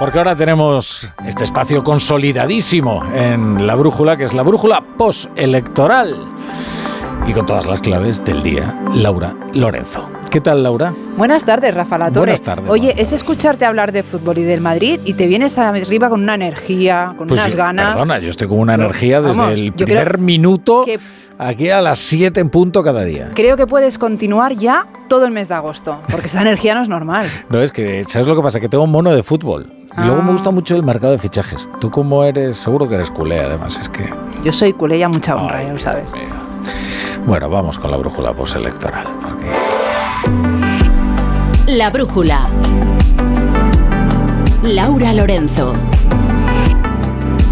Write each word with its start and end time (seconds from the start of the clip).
porque 0.00 0.18
ahora 0.18 0.34
tenemos 0.34 1.06
este 1.26 1.44
espacio 1.44 1.84
consolidadísimo 1.84 3.04
en 3.14 3.66
la 3.66 3.74
brújula, 3.76 4.16
que 4.16 4.24
es 4.24 4.32
la 4.34 4.42
brújula 4.42 4.82
postelectoral. 4.96 6.16
Y 7.26 7.32
con 7.34 7.44
todas 7.44 7.66
las 7.66 7.80
claves 7.80 8.24
del 8.24 8.42
día, 8.42 8.74
Laura 8.94 9.34
Lorenzo. 9.52 10.08
¿Qué 10.30 10.40
tal, 10.40 10.62
Laura? 10.62 10.94
Buenas 11.18 11.44
tardes, 11.44 11.74
Rafa 11.74 11.98
Latore. 11.98 12.18
Buenas 12.20 12.40
tardes. 12.40 12.68
Oye, 12.70 12.94
es 12.96 13.12
escucharte 13.12 13.66
hablar 13.66 13.92
de 13.92 14.02
fútbol 14.02 14.38
y 14.38 14.42
del 14.42 14.60
Madrid 14.62 14.98
y 15.04 15.12
te 15.14 15.26
vienes 15.26 15.58
arriba 15.58 16.08
con 16.08 16.22
una 16.22 16.34
energía, 16.34 17.12
con 17.18 17.26
Pues 17.28 17.38
unas 17.40 17.52
sí, 17.52 17.58
ganas. 17.58 17.92
Perdona, 17.92 18.18
yo 18.20 18.30
estoy 18.30 18.48
con 18.48 18.58
una 18.58 18.74
energía 18.74 19.20
desde 19.20 19.38
Vamos, 19.38 19.58
el 19.58 19.74
yo 19.74 19.84
primer 19.84 20.18
minuto 20.18 20.84
que- 20.86 20.98
aquí 21.38 21.68
a 21.68 21.82
las 21.82 21.98
7 21.98 22.40
en 22.40 22.48
punto 22.48 22.82
cada 22.82 23.04
día. 23.04 23.28
Creo 23.34 23.56
que 23.58 23.66
puedes 23.66 23.98
continuar 23.98 24.54
ya 24.54 24.86
todo 25.08 25.26
el 25.26 25.30
mes 25.32 25.48
de 25.48 25.54
agosto, 25.56 26.00
porque 26.10 26.26
esa 26.28 26.40
energía 26.42 26.74
no 26.74 26.80
es 26.82 26.88
normal. 26.88 27.28
No, 27.50 27.60
es 27.60 27.70
que, 27.70 28.02
¿sabes 28.04 28.26
lo 28.26 28.34
que 28.34 28.42
pasa? 28.42 28.60
Que 28.60 28.68
tengo 28.68 28.84
un 28.84 28.90
mono 28.92 29.10
de 29.12 29.22
fútbol. 29.22 29.70
Y 29.96 30.00
luego 30.02 30.20
Ah. 30.20 30.24
me 30.24 30.32
gusta 30.32 30.50
mucho 30.50 30.76
el 30.76 30.82
mercado 30.82 31.12
de 31.12 31.18
fichajes. 31.18 31.68
Tú 31.80 31.90
como 31.90 32.22
eres, 32.24 32.56
seguro 32.58 32.88
que 32.88 32.94
eres 32.94 33.10
culé, 33.10 33.40
además, 33.40 33.78
es 33.80 33.88
que... 33.88 34.08
Yo 34.44 34.52
soy 34.52 34.72
culé 34.72 34.98
y 34.98 35.02
a 35.02 35.08
mucha 35.08 35.36
honra, 35.36 35.58
Ay, 35.58 35.66
ya 35.66 35.72
lo 35.72 35.78
sabes. 35.78 36.04
Bueno, 37.26 37.50
vamos 37.50 37.78
con 37.78 37.90
la 37.90 37.96
brújula 37.96 38.32
postelectoral. 38.32 39.06
porque- 39.22 39.50
La 41.76 41.90
brújula. 41.90 42.46
Laura 44.62 45.12
Lorenzo. 45.12 45.72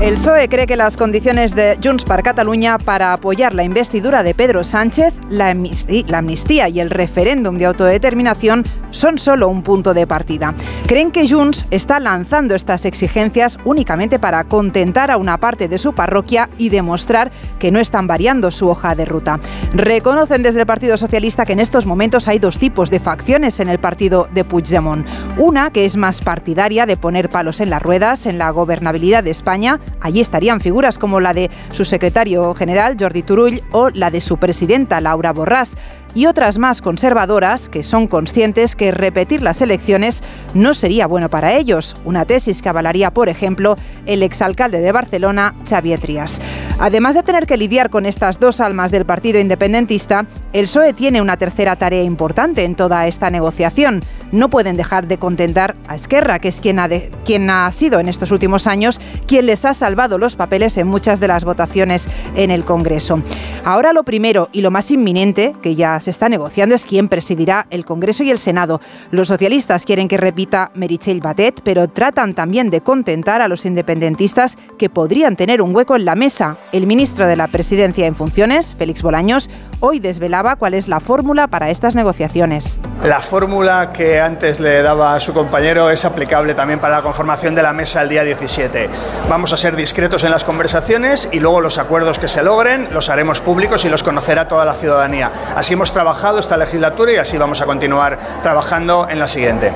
El 0.01 0.15
PSOE 0.15 0.49
cree 0.49 0.69
que 0.69 0.77
las 0.77 0.97
condiciones 0.97 1.57
de 1.57 1.77
Junts 1.83 2.05
per 2.05 2.23
Catalunya 2.23 2.79
para 2.79 3.13
apoyar 3.13 3.53
la 3.53 3.65
investidura 3.65 4.23
de 4.23 4.33
Pedro 4.33 4.63
Sánchez, 4.63 5.13
la 5.29 5.49
amnistía, 5.49 6.69
y 6.69 6.79
el 6.79 6.91
referéndum 6.91 7.57
de 7.57 7.65
autodeterminación 7.65 8.63
son 8.93 9.19
solo 9.19 9.49
un 9.49 9.63
punto 9.63 9.95
de 9.95 10.07
partida. 10.07 10.55
Creen 10.87 11.11
que 11.11 11.29
Junts 11.29 11.67
está 11.73 11.99
lanzando 11.99 12.55
estas 12.55 12.85
exigencias 12.85 13.59
únicamente 13.65 14.21
para 14.21 14.45
contentar 14.45 15.11
a 15.11 15.17
una 15.17 15.39
parte 15.39 15.67
de 15.67 15.79
su 15.79 15.93
parroquia 15.93 16.49
y 16.59 16.69
demostrar 16.69 17.33
que 17.59 17.73
no 17.73 17.81
están 17.81 18.07
variando 18.07 18.53
su 18.53 18.69
hoja 18.69 18.95
de 18.95 19.05
ruta. 19.05 19.41
Reconocen 19.75 20.45
desde 20.45 20.61
el 20.61 20.67
Partido 20.67 20.97
Socialista 20.97 21.45
que 21.45 21.55
en 21.55 21.61
estos 21.61 21.87
momentos 21.87 22.29
hay 22.29 22.39
dos 22.39 22.59
tipos 22.59 22.89
de 22.89 23.01
facciones 23.01 23.59
en 23.59 23.69
el 23.69 23.81
partido 23.81 24.29
de 24.33 24.45
Puigdemont. 24.45 25.07
Una 25.39 25.71
que 25.71 25.85
es 25.85 25.97
más 25.97 26.21
partidaria 26.21 26.87
de 26.87 26.97
poner 26.97 27.29
palos 27.29 27.61
en 27.61 27.69
las 27.69 27.83
ruedas 27.83 28.27
en 28.27 28.39
la 28.39 28.51
gobernabilidad 28.51 29.25
de 29.25 29.33
España. 29.33 29.81
Allí 30.01 30.21
estarían 30.21 30.61
figuras 30.61 30.99
como 30.99 31.21
la 31.21 31.35
de 31.35 31.51
su 31.73 31.85
secretario 31.85 32.55
general, 32.55 32.97
Jordi 32.99 33.23
Turull, 33.23 33.63
o 33.73 33.91
la 33.91 34.11
de 34.11 34.21
su 34.21 34.37
presidenta, 34.37 35.01
Laura 35.01 35.35
Borràs. 35.35 35.77
Y 36.15 36.27
otras 36.27 36.59
más 36.59 36.83
conservadoras 36.83 37.69
que 37.69 37.83
son 37.83 38.09
conscientes 38.09 38.75
que 38.75 38.91
repetir 38.91 39.43
las 39.43 39.61
elecciones 39.63 40.23
no 40.55 40.75
sería 40.75 41.07
bueno 41.07 41.29
para 41.29 41.55
ellos. 41.55 41.97
Una 42.05 42.25
tesis 42.25 42.61
que 42.63 42.69
avalaría, 42.69 43.11
por 43.13 43.29
ejemplo, 43.29 43.77
el 44.07 44.23
exalcalde 44.23 44.81
de 44.81 44.91
Barcelona, 44.93 45.55
Xavier 45.69 46.01
Trias. 46.01 46.41
Además 46.81 47.15
de 47.15 47.23
tener 47.23 47.47
que 47.47 47.57
lidiar 47.57 47.91
con 47.91 48.07
estas 48.07 48.39
dos 48.41 48.61
almas 48.61 48.91
del 48.91 49.05
partido 49.05 49.39
independentista, 49.39 50.27
el 50.53 50.65
PSOE 50.65 50.93
tiene 50.93 51.21
una 51.21 51.37
tercera 51.37 51.77
tarea 51.77 52.03
importante 52.03 52.65
en 52.65 52.75
toda 52.75 53.07
esta 53.07 53.31
negociación. 53.31 54.01
No 54.33 54.49
pueden 54.51 54.77
dejar 54.77 55.09
de 55.09 55.19
contentar 55.19 55.77
a 55.89 55.95
Esquerra, 55.97 56.39
que 56.39 56.49
es 56.49 56.61
quien 56.61 56.79
ha, 56.79 56.89
de- 56.89 57.11
quien 57.25 57.49
ha 57.51 57.71
sido 57.73 58.01
en 58.01 58.09
estos 58.09 58.31
últimos 58.31 58.67
años 58.67 59.01
quien 59.27 59.47
les 59.47 59.65
ha 59.65 59.75
salvado 59.75 60.19
los 60.19 60.37
papeles 60.37 60.77
en 60.79 60.87
muchas 60.87 61.21
de 61.21 61.29
las 61.29 61.45
votaciones 61.45 62.09
en 62.37 62.51
el 62.51 62.65
Congreso. 62.65 63.23
Ahora 63.65 63.93
lo 63.93 64.05
primero 64.05 64.49
y 64.53 64.61
lo 64.61 64.71
más 64.71 64.91
inminente 64.91 65.53
que 65.63 65.75
ya 65.75 65.98
se 66.01 66.11
está 66.11 66.29
negociando 66.29 66.75
es 66.75 66.85
quién 66.85 67.09
presidirá 67.09 67.67
el 67.71 67.85
Congreso 67.85 68.23
y 68.23 68.31
el 68.31 68.39
Senado. 68.39 68.81
Los 69.11 69.29
socialistas 69.29 69.85
quieren 69.85 70.09
que 70.09 70.17
repita 70.17 70.71
Meritxell 70.75 71.21
Batet, 71.21 71.61
pero 71.63 71.89
tratan 71.89 72.35
también 72.35 72.71
de 72.71 72.81
contentar 72.81 73.43
a 73.43 73.49
los 73.49 73.67
independentistas 73.67 74.57
que 74.79 74.91
podrían 74.91 75.37
tener 75.37 75.63
un 75.63 75.75
hueco 75.75 75.97
en 75.97 76.05
la 76.05 76.15
mesa. 76.15 76.57
El 76.73 76.87
ministro 76.87 77.27
de 77.27 77.37
la 77.37 77.49
Presidencia 77.49 78.07
en 78.07 78.15
funciones, 78.15 78.75
Félix 78.75 79.03
Bolaños, 79.03 79.51
hoy 79.81 80.01
desvelaba 80.01 80.57
cuál 80.57 80.75
es 80.75 80.89
la 80.89 81.01
fórmula 81.01 81.47
para 81.47 81.71
estas 81.71 81.95
negociaciones. 81.95 82.79
La 83.03 83.21
fórmula 83.21 83.93
que 83.93 84.21
antes 84.21 84.59
le 84.59 84.83
daba 84.83 85.15
a 85.15 85.21
su 85.21 85.33
compañero 85.33 85.91
es 85.91 86.05
aplicable 86.05 86.55
también 86.55 86.81
para 86.81 86.97
la 86.97 87.03
conformación 87.03 87.55
de 87.55 87.63
la 87.63 87.73
mesa 87.73 88.03
el 88.03 88.09
día 88.09 88.25
17. 88.25 88.89
Vamos 89.29 89.53
a 89.53 89.57
ser 89.57 89.77
discretos 89.77 90.25
en 90.25 90.31
las 90.31 90.45
conversaciones 90.45 91.29
y 91.31 91.41
luego 91.41 91.61
los 91.61 91.79
acuerdos 91.79 92.19
que 92.19 92.29
se 92.29 92.43
logren 92.43 92.89
los 92.93 93.09
haremos 93.09 93.41
públicos 93.41 93.85
y 93.85 93.89
los 93.89 94.03
conocerá 94.03 94.49
toda 94.49 94.65
la 94.65 94.75
ciudadanía. 94.75 95.31
Así 95.55 95.75
hemos 95.75 95.93
trabajado 95.93 96.39
esta 96.39 96.57
legislatura 96.57 97.13
y 97.13 97.17
así 97.17 97.39
vamos 97.39 97.61
a 97.61 97.67
continuar 97.67 98.19
trabajando 98.43 99.07
en 99.09 99.19
la 99.19 99.29
siguiente. 99.29 99.73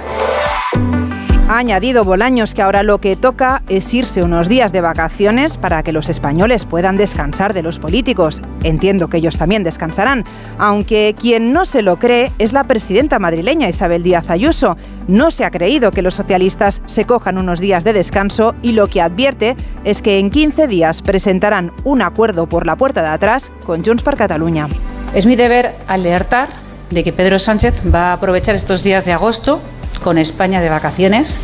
Ha 1.52 1.58
añadido 1.58 2.02
Bolaños 2.02 2.54
que 2.54 2.62
ahora 2.62 2.82
lo 2.82 2.96
que 2.96 3.14
toca 3.14 3.62
es 3.68 3.92
irse 3.92 4.22
unos 4.22 4.48
días 4.48 4.72
de 4.72 4.80
vacaciones 4.80 5.58
para 5.58 5.82
que 5.82 5.92
los 5.92 6.08
españoles 6.08 6.64
puedan 6.64 6.96
descansar 6.96 7.52
de 7.52 7.62
los 7.62 7.78
políticos. 7.78 8.40
Entiendo 8.62 9.08
que 9.08 9.18
ellos 9.18 9.36
también 9.36 9.62
descansarán, 9.62 10.24
aunque 10.56 11.14
quien 11.14 11.52
no 11.52 11.66
se 11.66 11.82
lo 11.82 11.98
cree 11.98 12.32
es 12.38 12.54
la 12.54 12.64
presidenta 12.64 13.18
madrileña 13.18 13.68
Isabel 13.68 14.02
Díaz 14.02 14.30
Ayuso. 14.30 14.78
No 15.08 15.30
se 15.30 15.44
ha 15.44 15.50
creído 15.50 15.90
que 15.90 16.00
los 16.00 16.14
socialistas 16.14 16.80
se 16.86 17.04
cojan 17.04 17.36
unos 17.36 17.60
días 17.60 17.84
de 17.84 17.92
descanso 17.92 18.54
y 18.62 18.72
lo 18.72 18.86
que 18.86 19.02
advierte 19.02 19.54
es 19.84 20.00
que 20.00 20.18
en 20.18 20.30
15 20.30 20.66
días 20.68 21.02
presentarán 21.02 21.70
un 21.84 22.00
acuerdo 22.00 22.48
por 22.48 22.64
la 22.64 22.76
puerta 22.76 23.02
de 23.02 23.08
atrás 23.08 23.52
con 23.66 23.84
Junts 23.84 24.02
per 24.02 24.16
Catalunya. 24.16 24.68
Es 25.14 25.26
mi 25.26 25.36
deber 25.36 25.74
alertar 25.86 26.48
de 26.88 27.04
que 27.04 27.12
Pedro 27.12 27.38
Sánchez 27.38 27.74
va 27.94 28.08
a 28.08 28.12
aprovechar 28.14 28.54
estos 28.54 28.82
días 28.82 29.04
de 29.04 29.12
agosto 29.12 29.60
con 30.02 30.18
España 30.18 30.60
de 30.60 30.68
vacaciones 30.68 31.34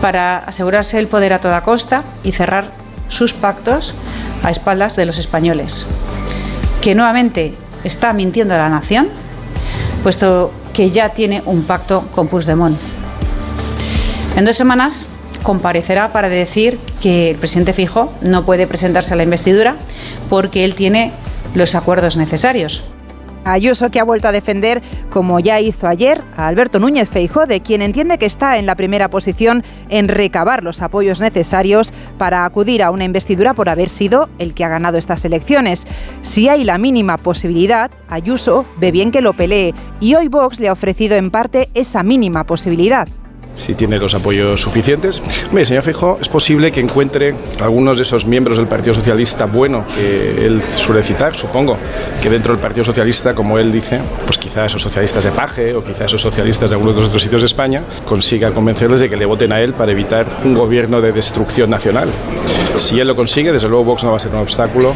para 0.00 0.38
asegurarse 0.38 0.98
el 0.98 1.06
poder 1.06 1.32
a 1.32 1.40
toda 1.40 1.62
costa 1.62 2.04
y 2.22 2.32
cerrar 2.32 2.70
sus 3.08 3.32
pactos 3.32 3.94
a 4.42 4.50
espaldas 4.50 4.96
de 4.96 5.06
los 5.06 5.18
españoles. 5.18 5.86
Que 6.82 6.94
nuevamente 6.94 7.54
está 7.84 8.12
mintiendo 8.12 8.54
a 8.54 8.58
la 8.58 8.68
nación, 8.68 9.08
puesto 10.02 10.52
que 10.72 10.90
ya 10.90 11.10
tiene 11.10 11.42
un 11.46 11.62
pacto 11.62 12.06
con 12.14 12.28
Puigdemont. 12.28 12.78
En 14.36 14.44
dos 14.44 14.56
semanas 14.56 15.06
comparecerá 15.42 16.12
para 16.12 16.28
decir 16.28 16.78
que 17.00 17.30
el 17.30 17.36
presidente 17.36 17.72
Fijo 17.72 18.12
no 18.22 18.44
puede 18.44 18.66
presentarse 18.66 19.12
a 19.12 19.16
la 19.16 19.22
investidura 19.22 19.76
porque 20.28 20.64
él 20.64 20.74
tiene 20.74 21.12
los 21.54 21.74
acuerdos 21.74 22.16
necesarios. 22.16 22.82
Ayuso 23.44 23.90
que 23.90 24.00
ha 24.00 24.04
vuelto 24.04 24.28
a 24.28 24.32
defender, 24.32 24.82
como 25.10 25.38
ya 25.40 25.60
hizo 25.60 25.86
ayer, 25.86 26.22
a 26.36 26.46
Alberto 26.46 26.78
Núñez 26.78 27.08
Feijóo, 27.08 27.46
de 27.46 27.60
quien 27.60 27.82
entiende 27.82 28.18
que 28.18 28.26
está 28.26 28.56
en 28.58 28.66
la 28.66 28.74
primera 28.74 29.10
posición 29.10 29.62
en 29.88 30.08
recabar 30.08 30.62
los 30.62 30.82
apoyos 30.82 31.20
necesarios 31.20 31.92
para 32.18 32.44
acudir 32.44 32.82
a 32.82 32.90
una 32.90 33.04
investidura 33.04 33.54
por 33.54 33.68
haber 33.68 33.88
sido 33.88 34.28
el 34.38 34.54
que 34.54 34.64
ha 34.64 34.68
ganado 34.68 34.98
estas 34.98 35.24
elecciones. 35.24 35.86
Si 36.22 36.48
hay 36.48 36.64
la 36.64 36.78
mínima 36.78 37.18
posibilidad, 37.18 37.90
Ayuso 38.08 38.64
ve 38.78 38.90
bien 38.90 39.10
que 39.10 39.20
lo 39.20 39.32
pelee 39.32 39.74
y 40.00 40.14
hoy 40.14 40.28
Vox 40.28 40.60
le 40.60 40.68
ha 40.68 40.72
ofrecido 40.72 41.16
en 41.16 41.30
parte 41.30 41.68
esa 41.74 42.02
mínima 42.02 42.44
posibilidad. 42.44 43.08
Si 43.54 43.74
tiene 43.74 43.98
los 43.98 44.14
apoyos 44.14 44.60
suficientes. 44.60 45.22
Señor 45.64 45.82
Fijo, 45.82 46.18
es 46.20 46.28
posible 46.28 46.70
que 46.70 46.80
encuentre 46.80 47.34
algunos 47.62 47.96
de 47.96 48.02
esos 48.02 48.26
miembros 48.26 48.58
del 48.58 48.66
Partido 48.66 48.94
Socialista 48.94 49.46
bueno 49.46 49.84
que 49.94 50.44
él 50.44 50.62
suele 50.76 51.02
citar, 51.02 51.34
supongo, 51.34 51.74
que 52.22 52.28
dentro 52.28 52.52
del 52.52 52.60
Partido 52.60 52.84
Socialista, 52.84 53.34
como 53.34 53.58
él 53.58 53.70
dice, 53.70 54.00
pues 54.26 54.38
quizá 54.38 54.66
esos 54.66 54.82
socialistas 54.82 55.24
de 55.24 55.30
Paje 55.30 55.74
o 55.74 55.82
quizá 55.82 56.04
esos 56.04 56.20
socialistas 56.20 56.70
de 56.70 56.76
algunos 56.76 56.94
de 56.94 57.00
los 57.00 57.08
otros 57.08 57.22
sitios 57.22 57.42
de 57.42 57.46
España 57.46 57.82
consiga 58.04 58.52
convencerles 58.52 59.00
de 59.00 59.08
que 59.08 59.16
le 59.16 59.26
voten 59.26 59.52
a 59.52 59.60
él 59.60 59.72
para 59.72 59.92
evitar 59.92 60.26
un 60.44 60.54
gobierno 60.54 61.00
de 61.00 61.12
destrucción 61.12 61.70
nacional. 61.70 62.08
Si 62.76 62.98
él 62.98 63.08
lo 63.08 63.14
consigue, 63.14 63.52
desde 63.52 63.68
luego 63.68 63.84
Vox 63.84 64.04
no 64.04 64.10
va 64.10 64.16
a 64.16 64.20
ser 64.20 64.32
un 64.32 64.40
obstáculo. 64.40 64.94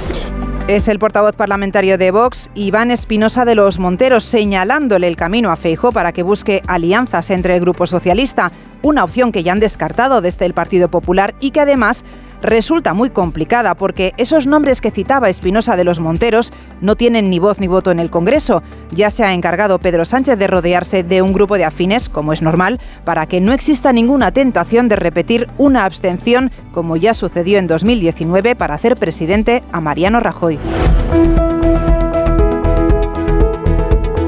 Es 0.69 0.87
el 0.89 0.99
portavoz 0.99 1.35
parlamentario 1.35 1.97
de 1.97 2.11
Vox, 2.11 2.51
Iván 2.55 2.91
Espinosa 2.91 3.47
de 3.47 3.55
los 3.55 3.79
Monteros, 3.79 4.23
señalándole 4.23 5.09
el 5.09 5.17
camino 5.17 5.51
a 5.51 5.57
Feijóo 5.57 5.93
para 5.93 6.13
que 6.13 6.23
busque 6.23 6.61
alianzas 6.67 7.31
entre 7.31 7.55
el 7.55 7.63
Grupo 7.63 7.87
Socialista, 7.87 8.53
una 8.83 9.03
opción 9.03 9.33
que 9.33 9.43
ya 9.43 9.53
han 9.53 9.61
descartado 9.61 10.21
desde 10.21 10.45
el 10.45 10.53
Partido 10.53 10.91
Popular 10.91 11.35
y 11.41 11.53
que 11.53 11.61
además 11.61 12.05
resulta 12.43 12.95
muy 12.95 13.11
complicada 13.11 13.75
porque 13.75 14.15
esos 14.17 14.47
nombres 14.47 14.81
que 14.81 14.91
citaba 14.91 15.29
Espinosa 15.29 15.77
de 15.77 15.85
los 15.85 16.01
Monteros 16.01 16.53
no 16.81 16.95
tienen 16.95 17.31
ni 17.31 17.39
voz 17.39 17.61
ni 17.61 17.67
voto 17.67 17.91
en 17.91 17.99
el 17.99 18.11
Congreso. 18.11 18.63
Ya 18.91 19.11
se 19.11 19.25
ha 19.25 19.33
encargado 19.33 19.79
Pedro 19.79 20.05
Sánchez 20.05 20.39
de 20.39 20.47
rodearse 20.47 21.03
de 21.03 21.23
un 21.23 21.33
grupo 21.33 21.57
de 21.57 21.65
afines, 21.65 22.09
como 22.09 22.33
es 22.33 22.43
normal, 22.43 22.81
para 23.05 23.27
que 23.27 23.41
no 23.41 23.53
exista 23.53 23.93
ninguna 23.93 24.33
tentación 24.33 24.89
de 24.89 24.97
repetir 24.97 25.49
una 25.59 25.85
abstención 25.85 26.51
como 26.73 26.97
ya 26.97 27.15
sucedió 27.15 27.59
en 27.59 27.67
2019 27.67 28.55
para 28.57 28.75
hacer 28.75 28.97
presidente 28.97 29.63
a 29.73 29.81
Mariano 29.81 30.21
Rajoy. 30.21 30.59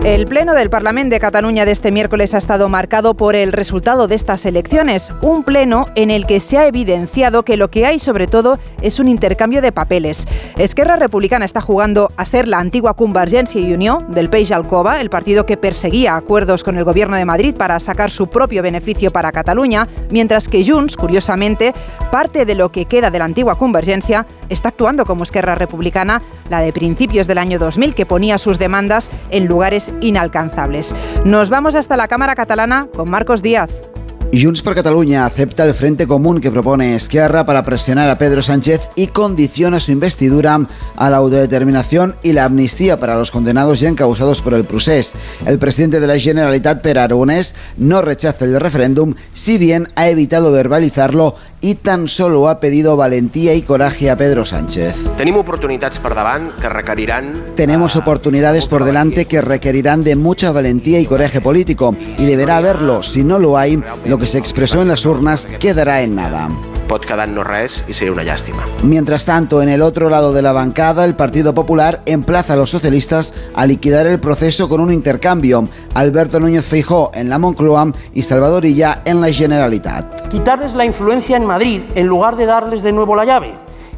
El 0.05 0.27
pleno 0.27 0.55
del 0.55 0.71
Parlamento 0.71 1.15
de 1.15 1.21
Cataluña 1.21 1.67
de 1.67 1.73
este 1.73 1.93
miércoles 1.93 2.33
ha 2.33 2.39
estado 2.39 2.71
marcado 2.71 3.13
por 3.13 3.37
el 3.37 3.53
resultado 3.53 4.09
de 4.09 4.15
estas 4.15 4.47
elecciones, 4.47 5.13
un 5.21 5.45
pleno 5.45 5.85
en 5.95 6.11
el 6.11 6.25
que 6.25 6.41
se 6.41 6.57
ha 6.57 6.67
evidenciado 6.67 7.43
que 7.43 7.59
lo 7.59 7.71
que 7.71 7.85
hay 7.85 7.99
sobre 7.99 8.27
todo 8.27 8.59
es 8.81 8.99
un 8.99 9.09
intercambio 9.09 9.61
de 9.61 9.73
papeles. 9.73 10.27
Esquerra 10.57 10.97
Republicana 10.97 11.45
está 11.45 11.61
jugando 11.61 12.11
a 12.17 12.25
ser 12.25 12.49
la 12.49 12.61
antigua 12.61 12.97
Convergencia 12.97 13.61
y 13.61 13.75
Unión 13.75 14.11
del 14.11 14.31
Peix 14.31 14.53
Alcoba, 14.53 15.03
el 15.03 15.11
partido 15.11 15.45
que 15.45 15.59
perseguía 15.59 16.17
acuerdos 16.17 16.65
con 16.65 16.79
el 16.79 16.85
gobierno 16.85 17.17
de 17.17 17.27
Madrid 17.27 17.55
para 17.55 17.79
sacar 17.79 18.11
su 18.11 18.29
propio 18.29 18.63
beneficio 18.63 19.11
para 19.11 19.33
Cataluña, 19.33 19.87
mientras 20.11 20.49
que 20.49 20.65
Junts, 20.67 20.97
curiosamente, 20.97 21.75
parte 22.11 22.47
de 22.47 22.55
lo 22.55 22.73
que 22.73 22.87
queda 22.87 23.11
de 23.11 23.19
la 23.19 23.27
antigua 23.27 23.59
Convergencia, 23.59 24.27
está 24.49 24.71
actuando 24.71 25.05
como 25.05 25.25
Esquerra 25.25 25.57
Republicana, 25.57 26.23
la 26.49 26.61
de 26.61 26.73
principios 26.73 27.27
del 27.27 27.37
año 27.37 27.59
2000, 27.59 27.95
que 27.95 28.07
ponía 28.07 28.39
sus 28.39 28.59
demandas 28.59 29.11
en 29.31 29.47
lugares 29.47 29.90
inalcanzables. 30.01 30.95
Nos 31.25 31.51
vamos 31.51 31.75
hasta 31.75 31.97
la 31.97 32.09
Cámara 32.09 32.35
Catalana 32.35 32.89
con 32.95 33.11
Marcos 33.11 33.43
Díaz. 33.43 33.90
Junts 34.33 34.63
per 34.63 34.77
Cataluña 34.77 35.27
acepta 35.27 35.65
el 35.65 35.75
frente 35.75 36.07
común 36.07 36.41
que 36.41 36.53
propone 36.53 36.95
Esquerra 36.95 37.45
para 37.45 37.65
presionar 37.65 38.09
a 38.09 38.17
Pedro 38.17 38.43
Sánchez 38.43 38.89
y 38.95 39.09
condiciona 39.09 39.81
su 39.81 39.91
investidura 39.91 40.69
a 40.95 41.11
la 41.11 41.17
autodeterminación 41.17 42.15
y 42.23 42.33
la 42.33 42.45
amnistía 42.45 43.01
para 43.01 43.19
los 43.19 43.33
condenados 43.33 43.83
y 43.83 43.87
encausados 43.87 44.41
por 44.41 44.55
el 44.55 44.65
procés. 44.65 45.15
El 45.47 45.59
presidente 45.59 45.99
de 45.99 46.07
la 46.07 46.17
Generalitat, 46.17 46.81
Per 46.81 47.01
Aragonés, 47.01 47.57
no 47.77 48.03
rechaza 48.03 48.45
el 48.45 48.61
referéndum, 48.61 49.15
si 49.33 49.59
bien 49.59 49.89
ha 49.97 50.09
evitado 50.09 50.53
verbalizarlo 50.53 51.35
y 51.61 51.75
tan 51.75 52.07
solo 52.07 52.49
ha 52.49 52.61
pedido 52.61 52.97
valentía 52.97 53.55
y 53.55 53.63
coraje 53.63 54.11
a 54.11 54.17
Pedro 54.17 54.45
Sánchez. 54.45 54.95
Tenemos 55.17 55.41
oportunidades 55.41 55.99
por 55.99 56.15
davant 56.15 56.55
que 56.61 56.69
requerirán... 56.69 57.35
Tenemos 57.57 57.97
oportunidades 57.97 58.69
por 58.69 58.85
delante 58.85 59.25
que 59.25 59.41
requerirán 59.41 60.05
de 60.05 60.15
mucha 60.15 60.53
valentía 60.53 61.01
y 61.01 61.07
coraje 61.07 61.41
político 61.41 61.97
y 62.17 62.27
deberá 62.27 62.59
haberlo. 62.59 63.03
Si 63.03 63.25
no 63.25 63.41
lo 63.41 63.59
hay, 63.59 63.83
lo 64.05 64.20
que 64.21 64.27
se 64.27 64.39
expresó 64.39 64.83
en 64.83 64.89
las 64.89 65.05
urnas 65.07 65.47
quedará 65.59 66.03
en 66.03 66.15
nada. 66.15 66.49
Pot 66.87 67.07
quedar 67.07 67.29
no 67.29 67.43
res 67.43 67.85
y 67.89 67.95
sería 67.95 68.13
una 68.13 68.23
lástima. 68.23 68.65
Mientras 68.83 69.25
tanto, 69.25 69.63
en 69.63 69.69
el 69.69 69.81
otro 69.81 70.11
lado 70.11 70.33
de 70.33 70.43
la 70.43 70.53
bancada, 70.53 71.05
el 71.05 71.15
Partido 71.15 71.55
Popular 71.55 72.03
emplaza 72.05 72.53
a 72.53 72.57
los 72.57 72.71
socialistas 72.71 73.33
a 73.55 73.65
liquidar 73.65 74.07
el 74.07 74.21
proceso 74.21 74.69
con 74.69 74.81
un 74.81 74.93
intercambio. 74.93 75.69
Alberto 75.95 76.39
Núñez 76.39 76.65
Feijó 76.65 77.11
en 77.15 77.31
la 77.31 77.39
Moncloa 77.39 77.93
y 78.13 78.23
Salvador 78.23 78.67
Illa 78.67 79.03
en 79.05 79.21
la 79.21 79.33
Generalitat. 79.33 80.29
Quitarles 80.29 80.75
la 80.75 80.85
influencia 80.85 81.37
en 81.37 81.47
Madrid 81.47 81.83
en 81.95 82.07
lugar 82.07 82.37
de 82.37 82.47
darles 82.47 82.83
de 82.83 82.93
nuevo 82.93 83.17
la 83.17 83.25
llave. 83.25 83.55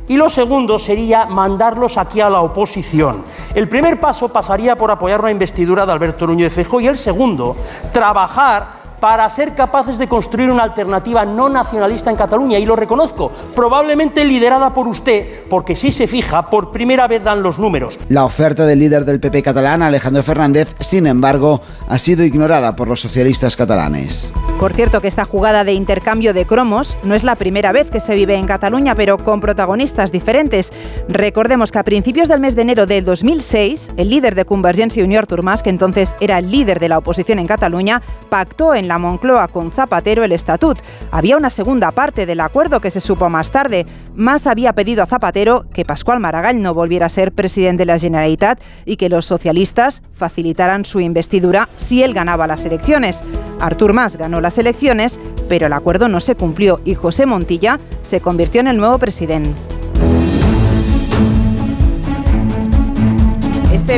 Y 0.09 0.17
lo 0.17 0.29
segundo 0.29 0.79
sería 0.79 1.27
mandarlos 1.27 1.97
aquí 1.97 2.21
a 2.21 2.29
la 2.29 2.43
oposición. 2.43 3.25
El 3.55 3.69
primer 3.69 3.99
paso 3.99 4.29
pasaría 4.29 4.77
por 4.77 4.91
apoyar 4.91 5.23
la 5.23 5.31
investidura 5.31 5.87
de 5.87 5.93
Alberto 5.93 6.27
Núñez 6.27 6.53
Feijó 6.53 6.81
y 6.81 6.89
el 6.89 6.97
segundo, 6.97 7.57
trabajar 7.93 8.82
para 9.03 9.29
ser 9.31 9.57
capaces 9.57 9.99
de 9.99 10.07
construir 10.07 10.49
una 10.49 10.63
alternativa 10.63 11.25
no 11.25 11.49
nacionalista 11.49 12.09
en 12.09 12.15
Cataluña, 12.15 12.61
y 12.61 12.65
lo 12.65 12.77
reconozco, 12.77 13.33
probablemente 13.53 14.25
liderada 14.25 14.73
por 14.73 14.87
usted, 14.87 15.43
porque 15.51 15.75
si 15.75 15.91
se 15.91 16.07
fija, 16.07 16.49
por 16.49 16.71
primera 16.71 17.09
vez 17.09 17.25
dan 17.25 17.43
los 17.43 17.59
números. 17.59 17.99
La 18.07 18.25
oferta 18.25 18.65
del 18.65 18.79
líder 18.79 19.05
del 19.05 19.19
PP 19.19 19.43
catalán, 19.43 19.83
Alejandro 19.83 20.23
Fernández, 20.23 20.77
sin 20.79 21.09
embargo, 21.09 21.63
ha 21.89 21.99
sido 21.99 22.23
ignorada 22.23 22.77
por 22.77 22.87
los 22.87 23.01
socialistas 23.01 23.57
catalanes. 23.57 24.33
Por 24.61 24.73
cierto 24.73 25.01
que 25.01 25.09
esta 25.09 25.25
jugada 25.25 25.65
de 25.65 25.73
intercambio 25.73 26.33
de 26.33 26.47
cromos 26.47 26.97
no 27.03 27.17
es 27.17 27.25
la 27.25 27.35
primera 27.35 27.73
vez 27.73 27.91
que 27.91 27.99
se 27.99 28.15
vive 28.15 28.37
en 28.37 28.47
Cataluña, 28.47 28.95
pero 28.95 29.19
con 29.19 29.41
protagonistas 29.41 30.13
diferentes. 30.13 30.73
Recordemos 31.09 31.73
que 31.73 31.81
a 31.81 31.83
principios 31.83 32.29
del 32.29 32.39
mes 32.39 32.55
de 32.55 32.63
enero 32.63 32.87
del 32.87 33.05
2006, 33.05 33.91
el 33.97 34.11
líder 34.11 34.37
de 34.37 34.45
Convergencia 34.45 35.01
y 35.01 35.05
Unió, 35.05 35.19
Artur 35.19 35.43
Mas, 35.43 35.65
que 35.65 35.71
entonces 35.71 36.15
era 36.21 36.39
el 36.39 36.53
líder 36.53 36.79
de 36.79 36.89
la 36.89 36.99
oposición 36.99 37.41
en 37.41 37.49
Cataluña, 37.49 38.01
pactó 38.29 38.77
en 38.77 38.87
la 38.87 38.92
Moncloa 38.99 39.49
con 39.49 39.71
Zapatero 39.71 40.25
el 40.25 40.33
estatut. 40.33 40.79
Había 41.11 41.37
una 41.37 41.51
segunda 41.51 41.91
parte 41.93 42.27
del 42.27 42.41
acuerdo 42.41 42.81
que 42.81 42.91
se 42.91 43.01
supo 43.01 43.29
más 43.29 43.51
tarde. 43.51 43.87
Mas 44.15 44.47
había 44.47 44.73
pedido 44.75 45.03
a 45.03 45.07
Zapatero 45.07 45.65
que 45.73 45.85
Pascual 45.85 46.21
Maragall 46.21 46.61
no 46.61 46.75
volviera 46.75 47.07
a 47.07 47.09
ser 47.09 47.33
presidente 47.33 47.83
de 47.83 47.87
la 47.87 47.99
Generalitat 47.99 48.61
y 48.85 48.97
que 48.97 49.09
los 49.09 49.27
socialistas 49.27 50.03
facilitaran 50.15 50.85
su 50.85 51.01
investidura 51.01 51.69
si 51.77 52.03
él 52.03 52.15
ganaba 52.15 52.47
las 52.47 52.65
elecciones. 52.65 53.25
Artur 53.61 53.93
Mas 53.93 54.17
ganó 54.17 54.41
las 54.41 54.59
elecciones, 54.59 55.21
pero 55.49 55.67
el 55.67 55.73
acuerdo 55.73 56.09
no 56.09 56.21
se 56.21 56.35
cumplió 56.35 56.81
y 56.85 56.95
José 56.95 57.27
Montilla 57.27 57.79
se 58.03 58.21
convirtió 58.21 58.61
en 58.61 58.69
el 58.69 58.77
nuevo 58.77 58.99
presidente. 58.99 59.51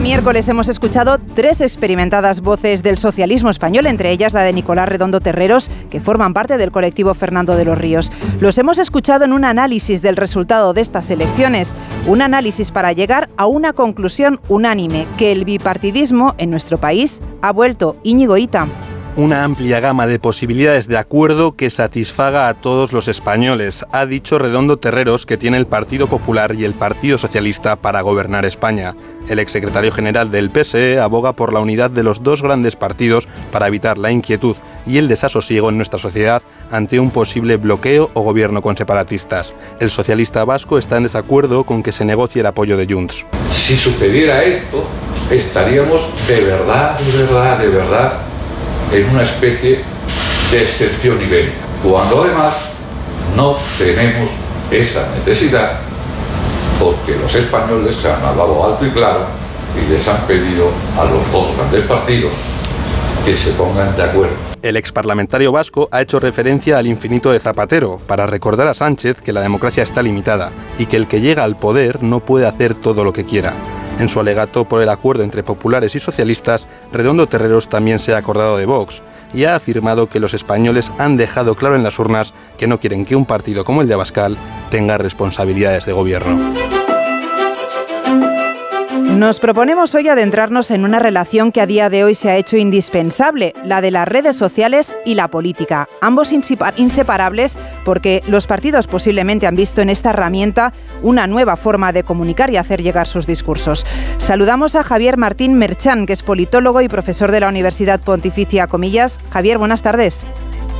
Miércoles 0.04 0.46
hemos 0.50 0.68
escuchado 0.68 1.16
tres 1.34 1.62
experimentadas 1.62 2.42
voces 2.42 2.82
del 2.82 2.98
socialismo 2.98 3.48
español, 3.48 3.86
entre 3.86 4.10
ellas 4.10 4.34
la 4.34 4.42
de 4.42 4.52
Nicolás 4.52 4.86
Redondo 4.86 5.18
Terreros, 5.18 5.70
que 5.88 5.98
forman 5.98 6.34
parte 6.34 6.58
del 6.58 6.70
colectivo 6.70 7.14
Fernando 7.14 7.56
de 7.56 7.64
los 7.64 7.78
Ríos. 7.78 8.12
Los 8.38 8.58
hemos 8.58 8.76
escuchado 8.76 9.24
en 9.24 9.32
un 9.32 9.46
análisis 9.46 10.02
del 10.02 10.16
resultado 10.16 10.74
de 10.74 10.82
estas 10.82 11.10
elecciones, 11.10 11.74
un 12.06 12.20
análisis 12.20 12.70
para 12.70 12.92
llegar 12.92 13.30
a 13.38 13.46
una 13.46 13.72
conclusión 13.72 14.40
unánime, 14.48 15.08
que 15.16 15.32
el 15.32 15.46
bipartidismo 15.46 16.34
en 16.36 16.50
nuestro 16.50 16.76
país 16.76 17.22
ha 17.40 17.50
vuelto 17.50 17.96
Íñigo 18.02 18.36
Ita 18.36 18.68
una 19.16 19.44
amplia 19.44 19.78
gama 19.78 20.08
de 20.08 20.18
posibilidades 20.18 20.88
de 20.88 20.96
acuerdo 20.96 21.54
que 21.54 21.70
satisfaga 21.70 22.48
a 22.48 22.54
todos 22.54 22.92
los 22.92 23.06
españoles, 23.06 23.84
ha 23.92 24.06
dicho 24.06 24.38
Redondo 24.38 24.78
Terreros 24.78 25.24
que 25.24 25.36
tiene 25.36 25.56
el 25.56 25.66
Partido 25.66 26.08
Popular 26.08 26.56
y 26.56 26.64
el 26.64 26.74
Partido 26.74 27.16
Socialista 27.16 27.76
para 27.76 28.00
gobernar 28.00 28.44
España. 28.44 28.96
El 29.28 29.38
exsecretario 29.38 29.92
general 29.92 30.32
del 30.32 30.50
PSE 30.50 30.98
aboga 30.98 31.32
por 31.32 31.52
la 31.52 31.60
unidad 31.60 31.90
de 31.90 32.02
los 32.02 32.24
dos 32.24 32.42
grandes 32.42 32.74
partidos 32.74 33.28
para 33.52 33.68
evitar 33.68 33.98
la 33.98 34.10
inquietud 34.10 34.56
y 34.84 34.98
el 34.98 35.06
desasosiego 35.06 35.68
en 35.68 35.76
nuestra 35.76 36.00
sociedad 36.00 36.42
ante 36.72 36.98
un 36.98 37.12
posible 37.12 37.56
bloqueo 37.56 38.10
o 38.14 38.22
gobierno 38.22 38.62
con 38.62 38.76
separatistas. 38.76 39.54
El 39.78 39.90
socialista 39.90 40.44
vasco 40.44 40.76
está 40.76 40.96
en 40.96 41.04
desacuerdo 41.04 41.64
con 41.64 41.84
que 41.84 41.92
se 41.92 42.04
negocie 42.04 42.40
el 42.40 42.46
apoyo 42.46 42.76
de 42.76 42.92
Junts. 42.92 43.24
Si 43.48 43.76
sucediera 43.76 44.42
esto, 44.42 44.84
estaríamos 45.30 46.10
de 46.26 46.40
verdad, 46.40 46.98
de 46.98 47.22
verdad, 47.22 47.58
de 47.58 47.68
verdad 47.68 48.33
en 48.92 49.08
una 49.10 49.22
especie 49.22 49.80
de 50.50 50.62
excepción 50.62 51.20
ibérica, 51.22 51.54
cuando 51.82 52.22
además 52.22 52.54
no 53.36 53.56
tenemos 53.78 54.30
esa 54.70 55.06
necesidad 55.16 55.78
porque 56.80 57.16
los 57.16 57.34
españoles 57.34 57.96
se 57.96 58.10
han 58.10 58.22
hablado 58.22 58.64
alto 58.64 58.86
y 58.86 58.90
claro 58.90 59.26
y 59.80 59.90
les 59.90 60.06
han 60.06 60.20
pedido 60.26 60.70
a 60.98 61.04
los 61.04 61.30
dos 61.32 61.56
grandes 61.56 61.82
partidos 61.84 62.32
que 63.24 63.34
se 63.34 63.50
pongan 63.52 63.96
de 63.96 64.02
acuerdo. 64.02 64.36
El 64.62 64.76
exparlamentario 64.76 65.52
vasco 65.52 65.88
ha 65.90 66.02
hecho 66.02 66.20
referencia 66.20 66.78
al 66.78 66.86
infinito 66.86 67.32
de 67.32 67.40
Zapatero 67.40 68.00
para 68.06 68.26
recordar 68.26 68.66
a 68.66 68.74
Sánchez 68.74 69.20
que 69.20 69.32
la 69.32 69.40
democracia 69.40 69.82
está 69.82 70.02
limitada 70.02 70.52
y 70.78 70.86
que 70.86 70.96
el 70.96 71.06
que 71.06 71.20
llega 71.20 71.44
al 71.44 71.56
poder 71.56 72.02
no 72.02 72.20
puede 72.20 72.46
hacer 72.46 72.74
todo 72.74 73.04
lo 73.04 73.12
que 73.12 73.24
quiera. 73.24 73.54
En 73.98 74.08
su 74.08 74.20
alegato 74.20 74.64
por 74.64 74.82
el 74.82 74.88
acuerdo 74.88 75.22
entre 75.22 75.42
populares 75.42 75.94
y 75.94 76.00
socialistas, 76.00 76.66
Redondo 76.92 77.26
Terreros 77.26 77.68
también 77.68 77.98
se 77.98 78.14
ha 78.14 78.18
acordado 78.18 78.56
de 78.56 78.66
Vox 78.66 79.02
y 79.32 79.44
ha 79.44 79.56
afirmado 79.56 80.08
que 80.08 80.20
los 80.20 80.34
españoles 80.34 80.90
han 80.98 81.16
dejado 81.16 81.54
claro 81.54 81.76
en 81.76 81.82
las 81.82 81.98
urnas 81.98 82.34
que 82.58 82.66
no 82.66 82.80
quieren 82.80 83.04
que 83.04 83.16
un 83.16 83.26
partido 83.26 83.64
como 83.64 83.82
el 83.82 83.88
de 83.88 83.94
Abascal 83.94 84.36
tenga 84.70 84.98
responsabilidades 84.98 85.86
de 85.86 85.92
gobierno. 85.92 86.73
Nos 89.16 89.38
proponemos 89.38 89.94
hoy 89.94 90.08
adentrarnos 90.08 90.72
en 90.72 90.84
una 90.84 90.98
relación 90.98 91.52
que 91.52 91.60
a 91.60 91.66
día 91.66 91.88
de 91.88 92.02
hoy 92.02 92.16
se 92.16 92.30
ha 92.30 92.36
hecho 92.36 92.56
indispensable, 92.56 93.54
la 93.62 93.80
de 93.80 93.92
las 93.92 94.08
redes 94.08 94.36
sociales 94.36 94.96
y 95.04 95.14
la 95.14 95.28
política. 95.28 95.88
Ambos 96.00 96.32
inseparables 96.32 97.56
porque 97.84 98.22
los 98.26 98.48
partidos 98.48 98.88
posiblemente 98.88 99.46
han 99.46 99.54
visto 99.54 99.80
en 99.80 99.88
esta 99.88 100.10
herramienta 100.10 100.72
una 101.00 101.28
nueva 101.28 101.56
forma 101.56 101.92
de 101.92 102.02
comunicar 102.02 102.50
y 102.50 102.56
hacer 102.56 102.82
llegar 102.82 103.06
sus 103.06 103.24
discursos. 103.24 103.86
Saludamos 104.16 104.74
a 104.74 104.82
Javier 104.82 105.16
Martín 105.16 105.54
Merchán, 105.54 106.06
que 106.06 106.12
es 106.12 106.24
politólogo 106.24 106.80
y 106.80 106.88
profesor 106.88 107.30
de 107.30 107.38
la 107.38 107.48
Universidad 107.48 108.00
Pontificia 108.00 108.66
Comillas. 108.66 109.20
Javier, 109.30 109.58
buenas 109.58 109.82
tardes. 109.82 110.26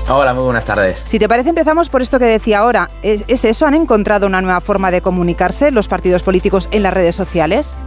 Hola, 0.09 0.35
muy 0.35 0.45
buenas 0.45 0.67
tardes. 0.67 1.03
Si 1.07 1.21
te 1.21 1.29
parece, 1.29 1.51
empezamos 1.51 1.89
por 1.89 2.03
esto 2.03 2.19
que 2.19 2.27
decía 2.27 2.59
ahora. 2.59 2.89
¿Es, 3.03 3.25
¿Es, 3.29 3.45
eso? 3.45 3.65
¿Han 3.65 3.75
encontrado 3.75 4.27
una 4.27 4.43
nueva 4.43 4.61
forma 4.61 4.91
de 4.91 5.01
comunicarse 5.01 5.71
los 5.71 5.87
partidos 5.87 6.25
políticos 6.25 6.69
en 6.73 6.83
las 6.83 6.93
redes 6.93 7.15
sociales? 7.15 7.79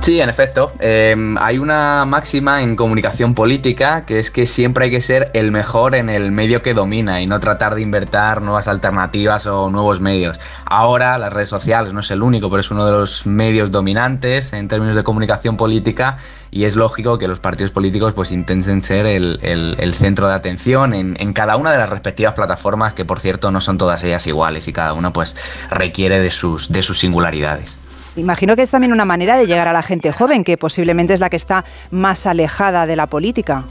Sí, 0.00 0.18
en 0.18 0.30
efecto. 0.30 0.72
Eh, 0.80 1.14
hay 1.38 1.58
una 1.58 2.06
máxima 2.06 2.62
en 2.62 2.74
comunicación 2.74 3.34
política 3.34 4.06
que 4.06 4.18
es 4.18 4.30
que 4.30 4.46
siempre 4.46 4.86
hay 4.86 4.90
que 4.90 5.02
ser 5.02 5.30
el 5.34 5.52
mejor 5.52 5.94
en 5.94 6.08
el 6.08 6.32
medio 6.32 6.62
que 6.62 6.72
domina 6.72 7.20
y 7.20 7.26
no 7.26 7.38
tratar 7.38 7.74
de 7.74 7.82
inventar 7.82 8.40
nuevas 8.40 8.66
alternativas 8.66 9.46
o 9.46 9.68
nuevos 9.68 10.00
medios. 10.00 10.40
Ahora 10.64 11.18
las 11.18 11.30
redes 11.30 11.50
sociales 11.50 11.92
no 11.92 12.00
es 12.00 12.10
el 12.10 12.22
único, 12.22 12.48
pero 12.48 12.60
es 12.60 12.70
uno 12.70 12.86
de 12.86 12.92
los 12.92 13.26
medios 13.26 13.70
dominantes 13.70 14.54
en 14.54 14.68
términos 14.68 14.96
de 14.96 15.02
comunicación 15.02 15.58
política 15.58 16.16
y 16.50 16.64
es 16.64 16.76
lógico 16.76 17.18
que 17.18 17.28
los 17.28 17.38
partidos 17.38 17.70
políticos 17.70 18.14
pues 18.14 18.32
intenten 18.32 18.82
ser 18.82 19.04
el, 19.04 19.94
centro 19.98 20.28
de 20.28 20.34
atención 20.34 20.94
en, 20.94 21.14
en, 21.20 21.34
cada 21.34 21.56
una 21.56 21.72
de 21.72 21.78
las 21.78 21.90
respectivas 21.90 22.32
plataformas 22.32 22.94
que 22.94 23.04
por 23.04 23.20
cierto 23.20 23.50
no 23.50 23.60
son 23.60 23.76
todas 23.76 24.02
ellas 24.02 24.26
iguales 24.26 24.66
y 24.66 24.72
cada 24.72 24.94
una 24.94 25.12
pues 25.12 25.36
requiere 25.70 26.20
de 26.20 26.30
sus, 26.30 26.72
de 26.72 26.80
sus 26.80 26.98
singularidades. 26.98 27.78
Imagino 28.16 28.56
que 28.56 28.62
es 28.62 28.70
también 28.70 28.92
una 28.92 29.04
manera 29.04 29.36
de 29.36 29.46
llegar 29.46 29.68
a 29.68 29.72
la 29.72 29.82
gente 29.82 30.12
joven, 30.12 30.44
que 30.44 30.56
posiblemente 30.56 31.14
es 31.14 31.20
la 31.20 31.30
que 31.30 31.36
está 31.36 31.64
más 31.90 32.26
alejada 32.26 32.86
de 32.86 32.96
la 32.96 33.08
política. 33.08 33.64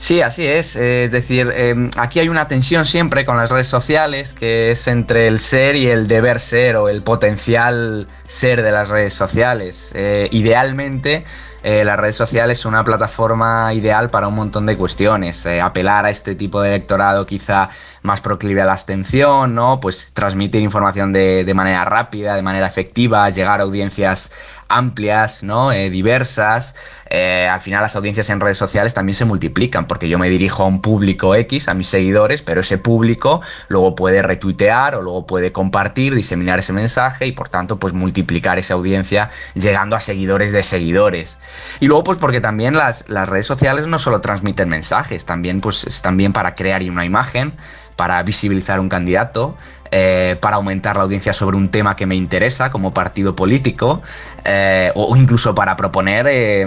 Sí, 0.00 0.22
así 0.22 0.46
es. 0.46 0.76
Eh, 0.76 1.04
es 1.04 1.12
decir, 1.12 1.52
em, 1.54 1.90
aquí 1.98 2.20
hay 2.20 2.30
una 2.30 2.48
tensión 2.48 2.86
siempre 2.86 3.26
con 3.26 3.36
las 3.36 3.50
redes 3.50 3.66
sociales 3.66 4.32
que 4.32 4.70
es 4.70 4.86
entre 4.86 5.26
el 5.26 5.38
ser 5.38 5.76
y 5.76 5.88
el 5.88 6.08
deber 6.08 6.40
ser 6.40 6.76
o 6.76 6.88
el 6.88 7.02
potencial 7.02 8.08
ser 8.26 8.62
de 8.62 8.72
las 8.72 8.88
redes 8.88 9.12
sociales. 9.12 9.92
Eh, 9.94 10.26
idealmente, 10.32 11.24
eh, 11.62 11.84
las 11.84 11.98
redes 11.98 12.16
sociales 12.16 12.58
son 12.58 12.74
una 12.74 12.84
plataforma 12.84 13.72
ideal 13.74 14.10
para 14.10 14.28
un 14.28 14.34
montón 14.34 14.66
de 14.66 14.76
cuestiones. 14.76 15.46
apelar 15.46 16.06
a 16.06 16.10
este 16.10 16.34
tipo 16.34 16.60
de 16.60 16.70
electorado 16.70 17.26
quizá 17.26 17.68
más 18.02 18.20
proclive 18.20 18.62
a 18.62 18.64
la 18.64 18.72
abstención, 18.72 19.54
¿no? 19.54 19.78
Pues 19.80 20.12
transmitir 20.12 20.62
información 20.62 21.12
de, 21.12 21.44
de 21.44 21.54
manera 21.54 21.84
rápida, 21.84 22.34
de 22.34 22.42
manera 22.42 22.66
efectiva, 22.66 23.28
llegar 23.30 23.60
a 23.60 23.64
audiencias 23.64 24.32
amplias, 24.70 25.42
¿no? 25.42 25.72
Eh, 25.72 25.90
diversas. 25.90 26.74
Eh, 27.10 27.48
al 27.50 27.60
final 27.60 27.82
las 27.82 27.96
audiencias 27.96 28.30
en 28.30 28.40
redes 28.40 28.56
sociales 28.56 28.94
también 28.94 29.14
se 29.14 29.24
multiplican, 29.24 29.86
porque 29.86 30.08
yo 30.08 30.18
me 30.18 30.28
dirijo 30.28 30.62
a 30.62 30.66
un 30.66 30.80
público 30.80 31.34
X, 31.34 31.68
a 31.68 31.74
mis 31.74 31.88
seguidores, 31.88 32.40
pero 32.42 32.60
ese 32.60 32.78
público 32.78 33.40
luego 33.68 33.94
puede 33.94 34.22
retuitear 34.22 34.94
o 34.94 35.02
luego 35.02 35.26
puede 35.26 35.52
compartir, 35.52 36.14
diseminar 36.14 36.60
ese 36.60 36.72
mensaje 36.72 37.26
y 37.26 37.32
por 37.32 37.48
tanto 37.48 37.78
pues 37.78 37.92
multiplicar 37.92 38.58
esa 38.58 38.74
audiencia 38.74 39.30
llegando 39.54 39.96
a 39.96 40.00
seguidores 40.00 40.52
de 40.52 40.62
seguidores. 40.62 41.36
Y 41.80 41.86
luego 41.86 42.04
pues 42.04 42.18
porque 42.18 42.40
también 42.40 42.76
las, 42.76 43.08
las 43.08 43.28
redes 43.28 43.46
sociales 43.46 43.86
no 43.86 43.98
solo 43.98 44.20
transmiten 44.20 44.68
mensajes, 44.68 45.26
también 45.26 45.60
pues 45.60 45.84
es 45.84 46.02
también 46.02 46.32
para 46.32 46.54
crear 46.54 46.80
una 46.88 47.04
imagen, 47.04 47.54
para 47.96 48.22
visibilizar 48.22 48.80
un 48.80 48.88
candidato, 48.88 49.56
eh, 49.92 50.36
para 50.40 50.56
aumentar 50.56 50.96
la 50.96 51.02
audiencia 51.02 51.32
sobre 51.32 51.56
un 51.56 51.68
tema 51.68 51.96
que 51.96 52.06
me 52.06 52.14
interesa 52.14 52.70
como 52.70 52.92
partido 52.92 53.34
político 53.34 54.02
eh, 54.44 54.92
o 54.94 55.16
incluso 55.16 55.54
para 55.54 55.76
proponer 55.76 56.26
eh, 56.28 56.66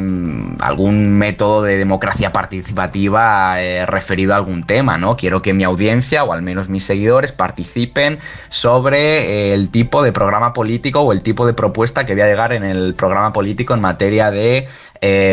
algún 0.60 1.18
método 1.18 1.64
de 1.64 1.78
democracia 1.78 2.34
participativa 2.34 3.56
referido 3.86 4.34
a 4.34 4.38
algún 4.38 4.64
tema, 4.64 4.98
¿no? 4.98 5.16
Quiero 5.16 5.42
que 5.42 5.54
mi 5.54 5.64
audiencia 5.64 6.24
o 6.24 6.34
al 6.34 6.42
menos 6.42 6.70
mis 6.70 6.84
seguidores 6.84 7.32
participen 7.32 8.20
sobre 8.50 9.54
el 9.54 9.70
tipo 9.70 10.04
de 10.04 10.12
programa 10.12 10.54
político 10.54 11.02
o 11.02 11.12
el 11.12 11.24
tipo 11.24 11.46
de 11.46 11.54
propuesta 11.54 12.06
que 12.06 12.14
voy 12.14 12.22
a 12.22 12.28
llegar 12.28 12.54
en 12.54 12.64
el 12.64 12.94
programa 12.94 13.32
político 13.32 13.74
en 13.74 13.82
materia 13.82 14.32
de 14.32 14.68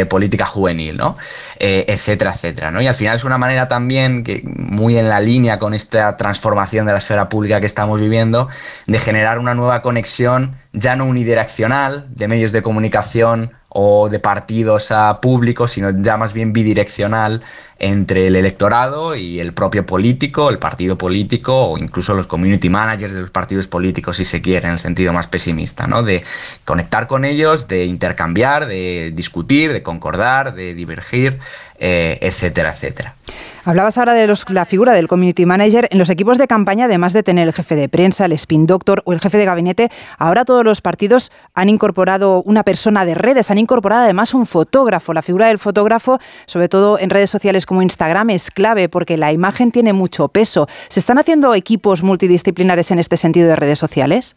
política 0.09 0.47
juvenil, 0.47 0.97
¿no? 0.97 1.17
etcétera, 1.59 2.33
etcétera, 2.35 2.71
¿no? 2.71 2.81
Y 2.83 2.87
al 2.87 2.95
final 2.95 3.17
es 3.17 3.25
una 3.25 3.39
manera 3.39 3.69
también 3.69 4.25
que 4.25 4.43
muy 4.45 4.99
en 4.99 5.09
la 5.09 5.21
línea 5.21 5.59
con 5.59 5.75
esta 5.75 6.17
transformación 6.17 6.87
de 6.87 6.93
la 6.93 6.99
esfera 6.99 7.29
pública 7.29 7.61
que 7.61 7.67
estamos 7.67 8.00
viviendo, 8.00 8.49
de 8.87 8.99
generar 8.99 9.39
una 9.39 9.55
nueva 9.55 9.83
conexión 9.83 10.57
ya 10.73 10.97
no 10.97 11.05
unidireccional 11.05 12.07
de 12.11 12.29
medios 12.29 12.53
de 12.53 12.62
comunicación 12.62 13.53
o 13.71 14.09
de 14.09 14.19
partidos 14.19 14.91
a 14.91 15.21
públicos, 15.21 15.71
sino 15.71 15.91
ya 16.03 16.17
más 16.17 16.33
bien 16.33 16.53
bidireccional 16.53 17.43
entre 17.79 18.27
el 18.27 18.37
electorado 18.37 19.15
y 19.15 19.41
el 19.41 19.55
propio 19.55 19.87
político, 19.87 20.50
el 20.50 20.59
partido 20.59 20.99
político 20.99 21.69
o 21.69 21.79
incluso 21.79 22.15
los 22.15 22.27
community 22.27 22.69
managers 22.69 23.15
de 23.15 23.21
los 23.23 23.31
partidos 23.31 23.69
políticos, 23.69 24.17
si 24.17 24.25
se 24.25 24.43
quiere, 24.43 24.67
en 24.67 24.75
el 24.75 24.79
sentido 24.79 25.12
más 25.12 25.29
pesimista, 25.29 25.87
¿no? 25.87 26.03
De 26.03 26.23
conectar 26.65 27.07
con 27.07 27.25
ellos, 27.25 27.69
de 27.69 27.87
intercambiar, 27.87 28.67
de 28.67 29.12
discutir, 29.15 29.73
de 29.73 29.83
concordar, 29.83 30.55
de 30.55 30.75
divergir, 30.75 31.39
eh, 31.79 32.19
etcétera, 32.21 32.71
etcétera. 32.71 33.15
Hablabas 33.64 33.99
ahora 33.99 34.14
de 34.14 34.35
la 34.49 34.64
figura 34.64 34.95
del 34.95 35.07
community 35.07 35.45
manager. 35.45 35.87
En 35.90 35.99
los 35.99 36.09
equipos 36.09 36.38
de 36.38 36.47
campaña, 36.47 36.87
además 36.87 37.12
de 37.12 37.23
tener 37.23 37.47
el 37.47 37.52
jefe 37.52 37.76
de 37.76 37.90
prensa, 37.90 38.25
el 38.25 38.33
spin 38.33 38.67
doctor 38.67 39.02
o 39.05 39.12
el 39.12 39.21
jefe 39.21 39.37
de 39.37 39.45
gabinete, 39.45 39.90
ahora 40.19 40.47
todos 40.47 40.64
los 40.64 40.81
partidos 40.81 41.31
han 41.52 41.69
incorporado 41.69 42.43
una 42.45 42.62
persona 42.62 43.05
de 43.05 43.14
redes, 43.14 43.50
han 43.50 43.59
incorporado 43.59 44.05
además 44.05 44.33
un 44.33 44.47
fotógrafo. 44.47 45.12
La 45.12 45.21
figura 45.21 45.49
del 45.49 45.59
fotógrafo, 45.59 46.19
sobre 46.47 46.71
todo 46.71 46.99
en 46.99 47.11
redes 47.11 47.29
sociales 47.29 47.67
como 47.67 47.83
Instagram, 47.83 48.31
es 48.31 48.50
clave 48.50 48.88
porque 48.88 49.19
la 49.19 49.31
imagen 49.31 49.73
tiene 49.73 49.93
mucho 49.93 50.29
peso. 50.29 50.67
¿Se 50.88 51.00
están 51.00 51.19
haciendo 51.19 51.55
equipos 51.55 52.02
multidisciplinares 52.02 52.90
en 52.90 52.99
este 52.99 53.19
sentido 53.19 53.49
de 53.49 53.57
redes 53.57 53.79
sociales? 53.79 54.37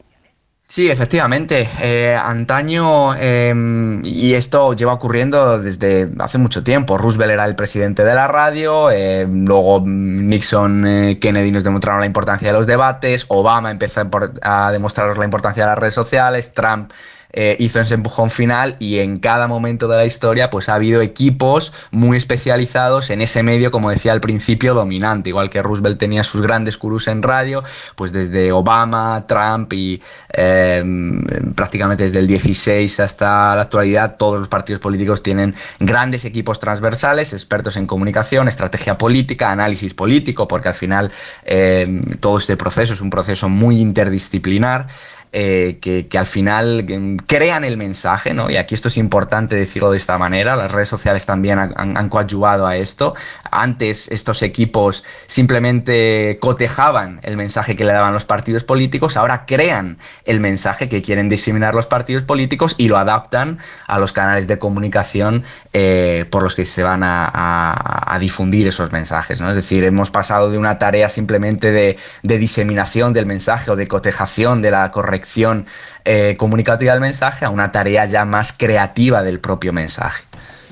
Sí, 0.68 0.90
efectivamente. 0.90 1.70
Eh, 1.82 2.16
antaño, 2.16 3.14
em, 3.16 4.04
y 4.04 4.34
esto 4.34 4.74
lleva 4.74 4.94
ocurriendo 4.94 5.60
desde 5.60 6.10
hace 6.18 6.40
mucho 6.40 6.64
tiempo, 6.64 6.98
Roosevelt 6.98 7.34
era 7.34 7.46
el 7.46 7.56
presidente 7.56 8.04
de 8.04 8.16
la 8.16 8.28
radio, 8.28 8.90
em, 8.90 9.46
luego 9.46 9.84
Nixon, 9.86 10.86
eh, 10.88 11.20
Kennedy 11.20 11.52
nos 11.52 11.64
demostraron 11.64 12.00
la 12.00 12.08
importancia 12.08 12.48
de 12.48 12.54
los 12.54 12.66
debates, 12.66 13.26
Obama 13.28 13.70
empezó 13.70 14.02
a 14.42 14.72
demostraros 14.72 15.18
la 15.18 15.26
importancia 15.26 15.64
de 15.64 15.70
las 15.70 15.78
redes 15.78 15.94
sociales, 15.94 16.54
Trump 16.54 16.92
eh, 17.36 17.56
hizo 17.60 17.80
ese 17.80 17.96
empujón 17.96 18.30
final 18.30 18.76
y 18.78 19.00
en 19.00 19.18
cada 19.18 19.48
momento 19.48 19.88
de 19.88 19.98
la 19.98 20.06
historia 20.06 20.52
pues 20.52 20.70
ha 20.70 20.76
habido 20.76 21.02
equipos 21.02 21.74
muy 21.90 22.16
especializados 22.16 23.10
en 23.10 23.22
ese 23.22 23.42
medio, 23.42 23.72
como 23.72 23.90
decía 23.90 24.12
al 24.12 24.22
principio, 24.22 24.76
dominante. 24.76 25.30
Igual 25.30 25.50
que 25.50 25.64
Roosevelt 25.64 25.98
tenía 25.98 26.24
sus 26.24 26.42
grandes 26.42 26.78
curus 26.78 27.08
en 27.08 27.24
radio, 27.24 27.64
pues 27.96 28.12
desde 28.12 28.52
Obama, 28.52 29.26
Trump 29.28 29.74
y 29.74 30.00
em, 30.30 31.24
prácticamente 31.56 32.04
desde 32.04 32.20
el 32.20 32.28
16 32.28 33.00
hasta 33.00 33.56
la 33.56 33.64
actualidad 33.64 34.16
todos 34.18 34.40
los 34.40 34.48
partidos 34.48 34.80
políticos 34.80 35.24
tienen 35.24 35.56
grandes 35.80 36.26
equipos 36.26 36.60
transversales, 36.60 37.34
expertos 37.34 37.78
en 37.78 37.88
comunicación, 37.88 38.48
estrategia 38.48 38.98
política, 38.98 39.50
análisis 39.50 39.94
político, 39.96 40.48
porque 40.48 40.70
al 40.70 40.76
final 40.76 41.12
em, 41.46 42.04
todo 42.20 42.38
este 42.38 42.58
proceso 42.58 42.94
es 42.94 43.02
un 43.02 43.10
proceso 43.10 43.50
muy 43.50 43.80
interdisciplinar. 43.80 44.86
Eh, 45.36 45.80
que, 45.82 46.08
al 46.16 46.28
final 46.28 46.86
crean 47.26 47.64
el 47.64 47.76
mensaje, 47.76 48.36
¿no? 48.36 48.52
Y 48.52 48.58
aquí 48.58 48.76
esto 48.76 48.90
es 48.90 48.98
importante 48.98 49.56
decirlo 49.56 49.90
de 49.90 49.98
esta 49.98 50.20
manera, 50.20 50.56
las 50.56 50.72
redes 50.72 50.90
sociales 50.90 51.26
también 51.26 51.58
han, 51.58 52.10
coadyuvado 52.10 52.68
a 52.68 52.78
esto. 52.78 53.16
Antes 53.50 54.10
estos 54.12 54.44
equipos 54.44 55.04
simplemente 55.26 56.38
cotejaban 56.40 57.20
el 57.24 57.36
mensaje 57.36 57.76
que 57.76 57.84
le 57.84 57.94
daban 57.94 58.14
los 58.14 58.26
partidos 58.26 58.64
políticos, 58.64 59.18
ahora 59.18 59.48
crean 59.48 59.98
el 60.26 60.40
mensaje 60.40 60.88
que 60.88 61.02
quieren 61.02 61.30
diseminar 61.30 61.74
los 61.74 61.88
partidos 61.88 62.22
políticos 62.22 62.76
y 62.78 62.88
lo 62.88 63.00
adaptan 63.00 63.58
a 63.88 63.98
los 63.98 64.14
canales 64.14 64.48
de 64.48 64.60
comunicación 64.60 65.44
eh, 65.74 66.26
por 66.30 66.44
los 66.44 66.54
que 66.54 66.66
se 66.66 66.84
van 66.84 67.02
a, 67.04 68.18
difundir 68.20 68.68
esos 68.68 68.92
mensajes, 68.92 69.42
¿no? 69.42 69.50
Es 69.50 69.56
decir, 69.56 69.84
hemos 69.84 70.12
pasado 70.12 70.52
de 70.52 70.60
una 70.60 70.78
tarea 70.78 71.10
simplemente 71.10 71.72
de, 71.72 71.98
de 72.22 72.38
diseminación 72.38 73.12
del 73.12 73.26
mensaje 73.26 73.72
o 73.72 73.76
de 73.76 73.88
cotejación 73.88 74.62
de 74.62 74.70
la 74.70 74.92
corrección 74.92 75.23
eh, 76.06 76.36
comunicativa 76.38 76.94
del 76.94 77.02
mensaje 77.02 77.46
a 77.46 77.50
una 77.50 77.72
tarea 77.72 78.06
ya 78.06 78.26
más 78.26 78.54
creativa 78.54 79.24
del 79.24 79.40
propio 79.40 79.74
mensaje 79.74 80.24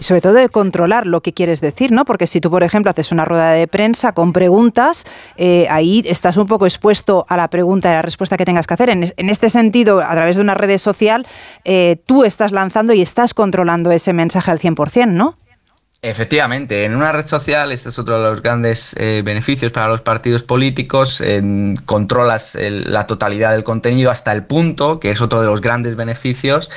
sobre 0.02 0.22
todo 0.22 0.34
de 0.34 0.50
controlar 0.50 1.06
lo 1.06 1.22
que 1.22 1.34
quieres 1.34 1.62
decir, 1.62 1.92
¿no? 1.92 2.06
Porque 2.06 2.28
si 2.28 2.42
tú, 2.42 2.50
por 2.50 2.64
ejemplo, 2.64 2.90
haces 2.90 3.12
una 3.12 3.24
rueda 3.24 3.52
de 3.52 3.68
prensa 3.68 4.14
con 4.14 4.34
preguntas, 4.34 5.06
eh, 5.38 5.68
ahí 5.70 6.02
estás 6.06 6.38
un 6.38 6.48
poco 6.48 6.66
expuesto 6.66 7.26
a 7.30 7.38
la 7.38 7.48
pregunta 7.50 7.90
y 7.92 7.94
la 7.94 8.02
respuesta 8.02 8.36
que 8.36 8.46
tengas 8.46 8.68
que 8.68 8.74
hacer. 8.74 8.90
En, 8.90 9.30
este 9.30 9.50
sentido, 9.50 10.02
a 10.02 10.14
través 10.16 10.38
de 10.38 10.42
una 10.42 10.56
red 10.56 10.76
social, 10.80 11.28
eh, 11.66 11.98
tú 12.06 12.24
estás 12.24 12.52
lanzando 12.52 12.94
y 12.94 13.02
estás 13.02 13.34
controlando 13.34 13.92
ese 13.92 14.12
mensaje 14.14 14.50
al 14.50 14.60
100%, 14.60 15.08
¿no? 15.08 15.38
Efectivamente, 16.04 16.84
en 16.84 16.96
una 16.96 17.12
red 17.12 17.28
social, 17.28 17.72
este 17.72 17.90
es 17.90 18.00
otro 18.00 18.20
de 18.20 18.28
los 18.28 18.42
grandes 18.42 18.96
eh, 18.98 19.22
beneficios 19.24 19.72
para 19.72 19.88
los 19.88 20.02
partidos 20.02 20.42
políticos, 20.42 21.22
controlas 21.86 22.58
la 22.60 23.06
totalidad 23.06 23.52
del 23.52 23.64
contenido 23.64 24.10
hasta 24.10 24.32
el 24.32 24.44
punto, 24.44 25.00
que 25.00 25.12
es 25.12 25.22
otro 25.22 25.42
de 25.42 25.46
los 25.46 25.62
grandes 25.62 25.96
beneficios, 25.96 26.72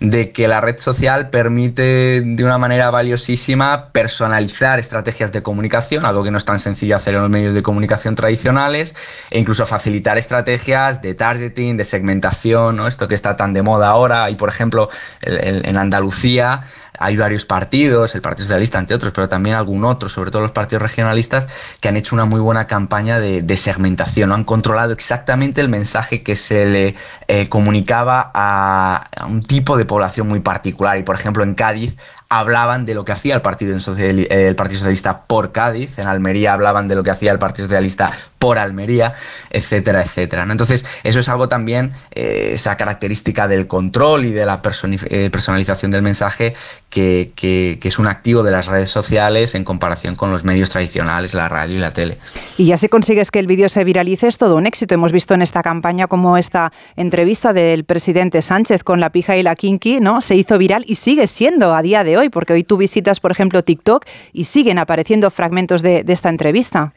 de 0.00 0.30
que 0.30 0.46
la 0.46 0.60
red 0.60 0.76
social 0.76 1.30
permite 1.30 2.20
de 2.20 2.44
una 2.44 2.58
manera 2.58 2.90
valiosísima 2.90 3.92
personalizar 3.92 4.78
estrategias 4.78 5.32
de 5.32 5.42
comunicación, 5.42 6.04
algo 6.04 6.22
que 6.22 6.30
no 6.30 6.36
es 6.36 6.44
tan 6.44 6.58
sencillo 6.58 6.96
hacer 6.96 7.14
en 7.14 7.22
los 7.22 7.30
medios 7.30 7.54
de 7.54 7.62
comunicación 7.62 8.14
tradicionales, 8.14 8.94
e 9.30 9.38
incluso 9.38 9.64
facilitar 9.64 10.18
estrategias 10.18 11.00
de 11.00 11.14
targeting, 11.14 11.78
de 11.78 11.84
segmentación, 11.86 12.76
¿no? 12.76 12.88
esto 12.88 13.08
que 13.08 13.14
está 13.14 13.36
tan 13.36 13.54
de 13.54 13.62
moda 13.62 13.86
ahora, 13.86 14.28
y 14.28 14.34
por 14.34 14.50
ejemplo 14.50 14.90
en 15.22 15.78
Andalucía, 15.78 16.64
hay 16.98 17.16
varios 17.16 17.44
partidos, 17.44 18.14
el 18.14 18.22
Partido 18.22 18.44
Socialista 18.44 18.65
entre 18.74 18.96
otros, 18.96 19.12
pero 19.12 19.28
también 19.28 19.56
algún 19.56 19.84
otro, 19.84 20.08
sobre 20.08 20.30
todo 20.30 20.42
los 20.42 20.50
partidos 20.50 20.82
regionalistas, 20.82 21.48
que 21.80 21.88
han 21.88 21.96
hecho 21.96 22.14
una 22.14 22.24
muy 22.24 22.40
buena 22.40 22.66
campaña 22.66 23.18
de, 23.20 23.56
segmentación, 23.56 24.32
han 24.32 24.44
controlado 24.44 24.92
exactamente 24.92 25.60
el 25.60 25.68
mensaje 25.68 26.22
que 26.22 26.36
se 26.36 26.66
le 26.66 26.94
eh, 27.26 27.48
comunicaba 27.48 28.30
a, 28.34 29.08
un 29.28 29.42
tipo 29.42 29.76
de 29.76 29.84
población 29.84 30.28
muy 30.28 30.40
particular. 30.40 30.98
Y 30.98 31.02
por 31.02 31.14
ejemplo 31.14 31.42
en 31.42 31.54
Cádiz 31.54 31.96
hablaban 32.28 32.86
de 32.86 32.94
lo 32.94 33.04
que 33.04 33.12
hacía 33.12 33.34
el 33.36 33.42
Partido, 33.42 33.76
el 33.76 34.56
Partido 34.56 34.78
Socialista 34.78 35.22
por 35.26 35.52
Cádiz, 35.52 35.98
en 35.98 36.08
Almería 36.08 36.52
hablaban 36.52 36.88
de 36.88 36.94
lo 36.96 37.02
que 37.02 37.10
hacía 37.10 37.30
el 37.32 37.38
Partido 37.38 37.66
Socialista 37.68 38.10
por 38.38 38.58
Almería, 38.58 39.14
etcétera, 39.50 40.02
etcétera. 40.02 40.42
Entonces, 40.48 40.84
eso 41.04 41.20
es 41.20 41.28
algo 41.28 41.48
también, 41.48 41.92
eh, 42.12 42.50
esa 42.54 42.76
característica 42.76 43.48
del 43.48 43.66
control 43.66 44.24
y 44.26 44.32
de 44.32 44.44
la 44.44 44.60
eh, 45.08 45.30
personalización 45.30 45.90
del 45.90 46.02
mensaje, 46.02 46.54
que, 46.90 47.32
que- 47.34 47.78
que 47.80 47.88
es 47.88 47.98
un 47.98 48.06
activo 48.06 48.42
de 48.42 48.50
las 48.50 48.66
redes 48.66 48.90
sociales 48.90 49.54
en 49.54 49.64
comparación 49.64 50.16
con 50.16 50.30
los 50.30 50.44
medios 50.44 50.70
tradicionales, 50.70 51.34
la 51.34 51.48
radio 51.48 51.76
y 51.76 51.78
la 51.78 51.90
tele. 51.92 52.18
Y 52.58 52.66
ya 52.66 52.76
si 52.78 52.88
consigues 52.88 53.30
que 53.30 53.38
el 53.38 53.46
vídeo 53.46 53.68
se 53.68 53.84
viralice 53.84 54.26
es 54.28 54.38
todo 54.38 54.56
un 54.56 54.66
éxito. 54.66 54.94
Hemos 54.94 55.12
visto 55.12 55.34
en 55.34 55.42
esta 55.42 55.62
campaña 55.62 56.06
como 56.06 56.36
esta 56.36 56.72
entrevista 56.96 57.52
del 57.52 57.84
presidente 57.84 58.42
Sánchez 58.42 58.82
con 58.84 59.00
la 59.00 59.10
pija 59.10 59.36
y 59.36 59.42
la 59.42 59.54
kinky, 59.56 60.00
¿no? 60.00 60.20
Se 60.20 60.34
hizo 60.36 60.58
viral 60.58 60.84
y 60.86 60.96
sigue 60.96 61.26
siendo 61.26 61.74
a 61.74 61.82
día 61.82 62.04
de 62.04 62.15
hoy, 62.15 62.15
porque 62.30 62.52
hoy 62.52 62.64
tú 62.64 62.76
visitas, 62.76 63.20
por 63.20 63.30
ejemplo, 63.30 63.62
TikTok 63.62 64.04
y 64.32 64.44
siguen 64.44 64.78
apareciendo 64.78 65.30
fragmentos 65.30 65.82
de, 65.82 66.04
esta 66.08 66.28
entrevista. 66.28 66.92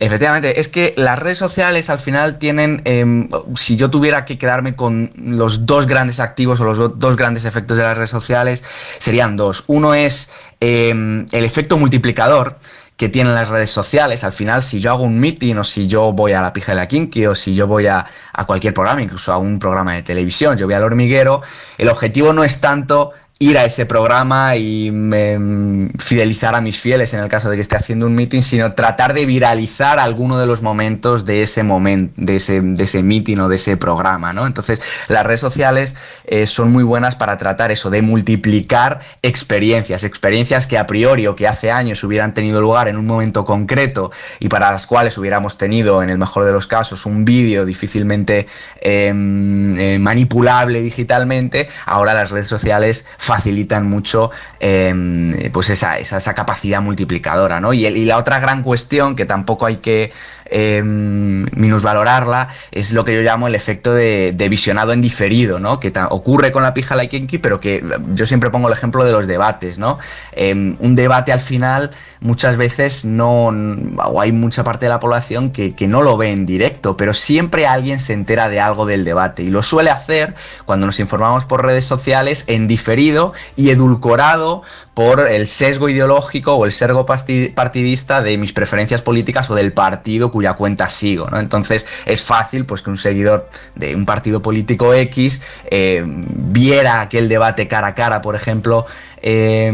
Efectivamente, 0.00 0.58
es 0.58 0.66
que 0.68 0.92
las 0.96 1.18
redes 1.20 1.38
sociales 1.38 1.88
al 1.88 2.00
final 2.00 2.38
tienen, 2.38 2.82
em, 2.84 3.28
si 3.54 3.76
yo 3.76 3.90
tuviera 3.90 4.24
que 4.24 4.36
quedarme 4.38 4.74
con 4.74 5.12
los 5.16 5.66
dos 5.66 5.86
grandes 5.86 6.18
activos 6.18 6.60
o 6.60 6.64
los 6.64 6.78
do- 6.78 6.88
dos 6.88 7.16
grandes 7.16 7.44
efectos 7.44 7.76
de 7.76 7.84
las 7.84 7.96
redes 7.96 8.10
sociales, 8.10 8.64
serían 8.98 9.36
dos. 9.36 9.62
Uno 9.68 9.94
es 9.94 10.30
em, 10.60 11.26
el 11.30 11.44
efecto 11.44 11.76
multiplicador 11.76 12.58
que 12.96 13.08
tienen 13.08 13.34
las 13.34 13.48
redes 13.48 13.70
sociales. 13.70 14.24
Al 14.24 14.32
final, 14.32 14.62
si 14.62 14.80
yo 14.80 14.90
hago 14.92 15.02
un 15.04 15.18
meeting 15.18 15.56
o 15.56 15.64
si 15.64 15.86
yo 15.86 16.12
voy 16.12 16.32
a 16.32 16.40
la 16.40 16.52
pija 16.52 16.72
de 16.72 16.76
la 16.76 16.86
Kinky 16.88 17.26
o 17.26 17.34
si 17.34 17.54
yo 17.54 17.66
voy 17.66 17.86
a, 17.86 18.04
a 18.32 18.44
cualquier 18.46 18.72
programa, 18.74 19.02
incluso 19.02 19.32
a 19.32 19.38
un 19.38 19.58
programa 19.58 19.94
de 19.94 20.02
televisión, 20.02 20.56
yo 20.56 20.66
voy 20.66 20.74
al 20.74 20.82
hormiguero, 20.84 21.42
el 21.78 21.88
objetivo 21.88 22.32
no 22.32 22.44
es 22.44 22.60
tanto 22.60 23.12
ir 23.40 23.58
a 23.58 23.64
ese 23.64 23.84
programa 23.84 24.56
y 24.56 24.92
mm, 24.92 25.98
fidelizar 25.98 26.54
a 26.54 26.60
mis 26.60 26.80
fieles 26.80 27.14
en 27.14 27.20
el 27.20 27.28
caso 27.28 27.50
de 27.50 27.56
que 27.56 27.62
esté 27.62 27.74
haciendo 27.74 28.06
un 28.06 28.14
meeting, 28.14 28.42
sino 28.42 28.74
tratar 28.74 29.12
de 29.12 29.26
viralizar 29.26 29.98
alguno 29.98 30.38
de 30.38 30.46
los 30.46 30.62
momentos 30.62 31.24
de 31.24 31.42
ese 31.42 31.64
momento, 31.64 32.14
de 32.16 32.36
ese, 32.36 32.60
de 32.60 32.84
ese 32.84 33.02
meeting 33.02 33.38
o 33.38 33.48
de 33.48 33.56
ese 33.56 33.76
programa, 33.76 34.32
¿no? 34.32 34.46
Entonces, 34.46 34.80
las 35.08 35.26
redes 35.26 35.40
sociales 35.40 35.96
eh, 36.26 36.46
son 36.46 36.70
muy 36.70 36.84
buenas 36.84 37.16
para 37.16 37.36
tratar 37.36 37.72
eso, 37.72 37.90
de 37.90 38.02
multiplicar 38.02 39.00
experiencias, 39.22 40.04
experiencias 40.04 40.68
que 40.68 40.78
a 40.78 40.86
priori 40.86 41.26
o 41.26 41.34
que 41.34 41.48
hace 41.48 41.72
años 41.72 42.04
hubieran 42.04 42.34
tenido 42.34 42.60
lugar 42.60 42.86
en 42.86 42.96
un 42.96 43.06
momento 43.06 43.44
concreto 43.44 44.12
y 44.38 44.48
para 44.48 44.70
las 44.70 44.86
cuales 44.86 45.18
hubiéramos 45.18 45.58
tenido, 45.58 46.04
en 46.04 46.10
el 46.10 46.18
mejor 46.18 46.46
de 46.46 46.52
los 46.52 46.68
casos, 46.68 47.04
un 47.04 47.24
vídeo 47.24 47.64
difícilmente 47.64 48.46
eh, 48.80 49.08
eh, 49.08 49.98
manipulable 49.98 50.80
digitalmente, 50.80 51.68
ahora 51.84 52.14
las 52.14 52.30
redes 52.30 52.46
sociales 52.46 53.04
facilitan 53.24 53.88
mucho 53.88 54.30
eh, 54.60 55.50
pues 55.52 55.70
esa, 55.70 55.98
esa, 55.98 56.34
capacidad 56.34 56.80
multiplicadora, 56.80 57.60
¿no? 57.60 57.72
Y 57.72 58.04
la 58.04 58.18
otra 58.18 58.38
gran 58.38 58.62
cuestión 58.62 59.16
que 59.16 59.24
tampoco 59.26 59.66
hay 59.66 59.76
que 59.76 60.12
eh, 60.46 60.82
minusvalorarla 60.84 62.48
es 62.70 62.92
lo 62.92 63.04
que 63.04 63.14
yo 63.14 63.22
llamo 63.22 63.48
el 63.48 63.54
efecto 63.54 63.94
de, 63.94 64.34
visionado 64.50 64.92
en 64.92 65.00
diferido, 65.00 65.58
¿no? 65.58 65.80
Que 65.80 65.92
ocurre 66.10 66.52
con 66.52 66.62
la 66.62 66.74
pija 66.74 66.94
la 66.94 67.08
pero 67.40 67.60
que 67.60 67.84
yo 68.14 68.26
siempre 68.26 68.50
pongo 68.50 68.68
el 68.68 68.74
ejemplo 68.74 69.04
de 69.04 69.12
los 69.12 69.26
debates, 69.26 69.78
¿no? 69.78 69.98
Eh, 70.32 70.52
un 70.52 70.94
debate 70.94 71.32
al 71.32 71.40
final 71.40 71.90
muchas 72.20 72.56
veces 72.56 73.04
no, 73.04 73.48
o 73.48 74.20
hay 74.20 74.32
mucha 74.32 74.64
parte 74.64 74.86
de 74.86 74.90
la 74.90 74.98
población 74.98 75.50
que, 75.50 75.74
que 75.74 75.86
no 75.86 76.02
lo 76.02 76.16
ve 76.16 76.30
en 76.30 76.46
directo, 76.46 76.96
pero 76.96 77.12
siempre 77.12 77.66
alguien 77.66 77.98
se 77.98 78.14
entera 78.14 78.48
de 78.48 78.60
algo 78.60 78.86
del 78.86 79.04
debate 79.04 79.42
y 79.42 79.48
lo 79.48 79.62
suele 79.62 79.90
hacer 79.90 80.34
cuando 80.64 80.86
nos 80.86 81.00
informamos 81.00 81.44
por 81.44 81.64
redes 81.64 81.84
sociales 81.84 82.44
en 82.46 82.66
diferido 82.66 83.32
y 83.56 83.70
edulcorado 83.70 84.62
por 84.94 85.20
el 85.28 85.46
sesgo 85.46 85.88
ideológico 85.88 86.54
o 86.54 86.64
el 86.64 86.72
sesgo 86.72 87.04
partidista 87.04 88.22
de 88.22 88.38
mis 88.38 88.52
preferencias 88.52 89.02
políticas 89.02 89.50
o 89.50 89.54
del 89.54 89.72
partido 89.72 90.30
cuya 90.30 90.54
cuenta 90.54 90.88
sigo. 90.88 91.28
¿no? 91.28 91.40
Entonces 91.40 91.86
es 92.06 92.24
fácil 92.24 92.64
pues, 92.64 92.82
que 92.82 92.90
un 92.90 92.96
seguidor 92.96 93.48
de 93.74 93.94
un 93.96 94.06
partido 94.06 94.40
político 94.40 94.94
X 94.94 95.42
eh, 95.70 96.02
viera 96.06 97.00
aquel 97.00 97.28
debate 97.28 97.66
cara 97.66 97.88
a 97.88 97.94
cara, 97.94 98.22
por 98.22 98.36
ejemplo, 98.36 98.86
eh, 99.26 99.68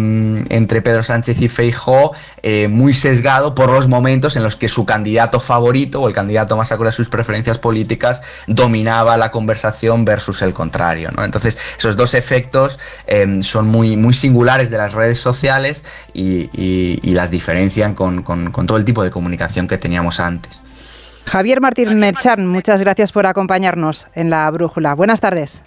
entre 0.49 0.81
Pedro 0.81 1.03
Sánchez 1.03 1.43
y 1.43 1.49
Feijó, 1.49 2.13
eh, 2.41 2.69
muy 2.69 2.95
sesgado 2.95 3.53
por 3.53 3.69
los 3.69 3.89
momentos 3.89 4.37
en 4.37 4.45
los 4.45 4.55
que 4.55 4.69
su 4.69 4.87
candidato 4.87 5.41
favorito 5.41 6.01
o 6.01 6.07
el 6.07 6.15
candidato 6.15 6.57
más 6.57 6.71
acorde 6.71 6.91
a 6.91 6.93
sus 6.93 7.09
preferencias 7.09 7.59
políticas 7.59 8.23
dominaba 8.47 9.17
la 9.17 9.33
conversación 9.33 10.05
versus 10.05 10.43
el 10.43 10.53
contrario. 10.53 11.11
¿no? 11.11 11.25
Entonces, 11.25 11.59
esos 11.77 11.97
dos 11.97 12.15
efectos 12.15 12.79
eh, 13.09 13.43
son 13.43 13.67
muy, 13.67 13.97
muy 13.97 14.13
singulares 14.13 14.71
de 14.71 14.79
las 14.79 14.93
redes 14.93 15.10
sociales 15.19 15.85
y, 16.15 16.51
y- 16.53 16.99
y 17.03 17.11
las 17.13 17.31
diferencian 17.31 17.95
con, 17.95 18.23
con- 18.23 18.51
con 18.53 18.67
todo 18.67 18.79
el 18.79 18.85
tipo 18.85 19.03
de 19.03 19.11
comunicación 19.11 19.67
que 19.69 19.79
teníamos 19.79 20.21
antes. 20.21 20.63
Javier 21.27 21.61
Martín 21.61 21.99
Merchan, 21.99 22.47
muchas 22.49 22.81
gracias 22.81 23.13
por 23.13 23.27
acompañarnos 23.27 24.09
en 24.15 24.31
la 24.31 24.51
brújula. 24.51 24.95
Buenas 24.95 25.21
tardes. 25.21 25.63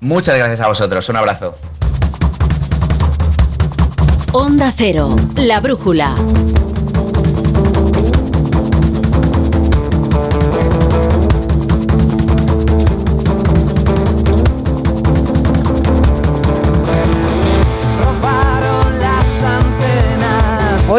Muchas 0.00 0.36
gracias 0.38 0.60
a 0.60 0.68
vosotros. 0.68 1.08
Un 1.08 1.16
abrazo. 1.16 1.54
Onda 4.32 4.72
Cero, 4.74 5.14
la 5.36 5.60
brújula. 5.60 6.14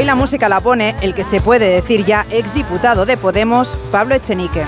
Hoy 0.03 0.07
la 0.07 0.15
música 0.15 0.49
la 0.49 0.59
pone 0.59 0.95
el 0.99 1.13
que 1.13 1.23
se 1.23 1.39
puede 1.39 1.65
decir 1.69 2.03
ya 2.03 2.25
exdiputado 2.29 3.05
de 3.05 3.15
Podemos, 3.15 3.69
Pablo 3.89 4.15
Echenique. 4.15 4.65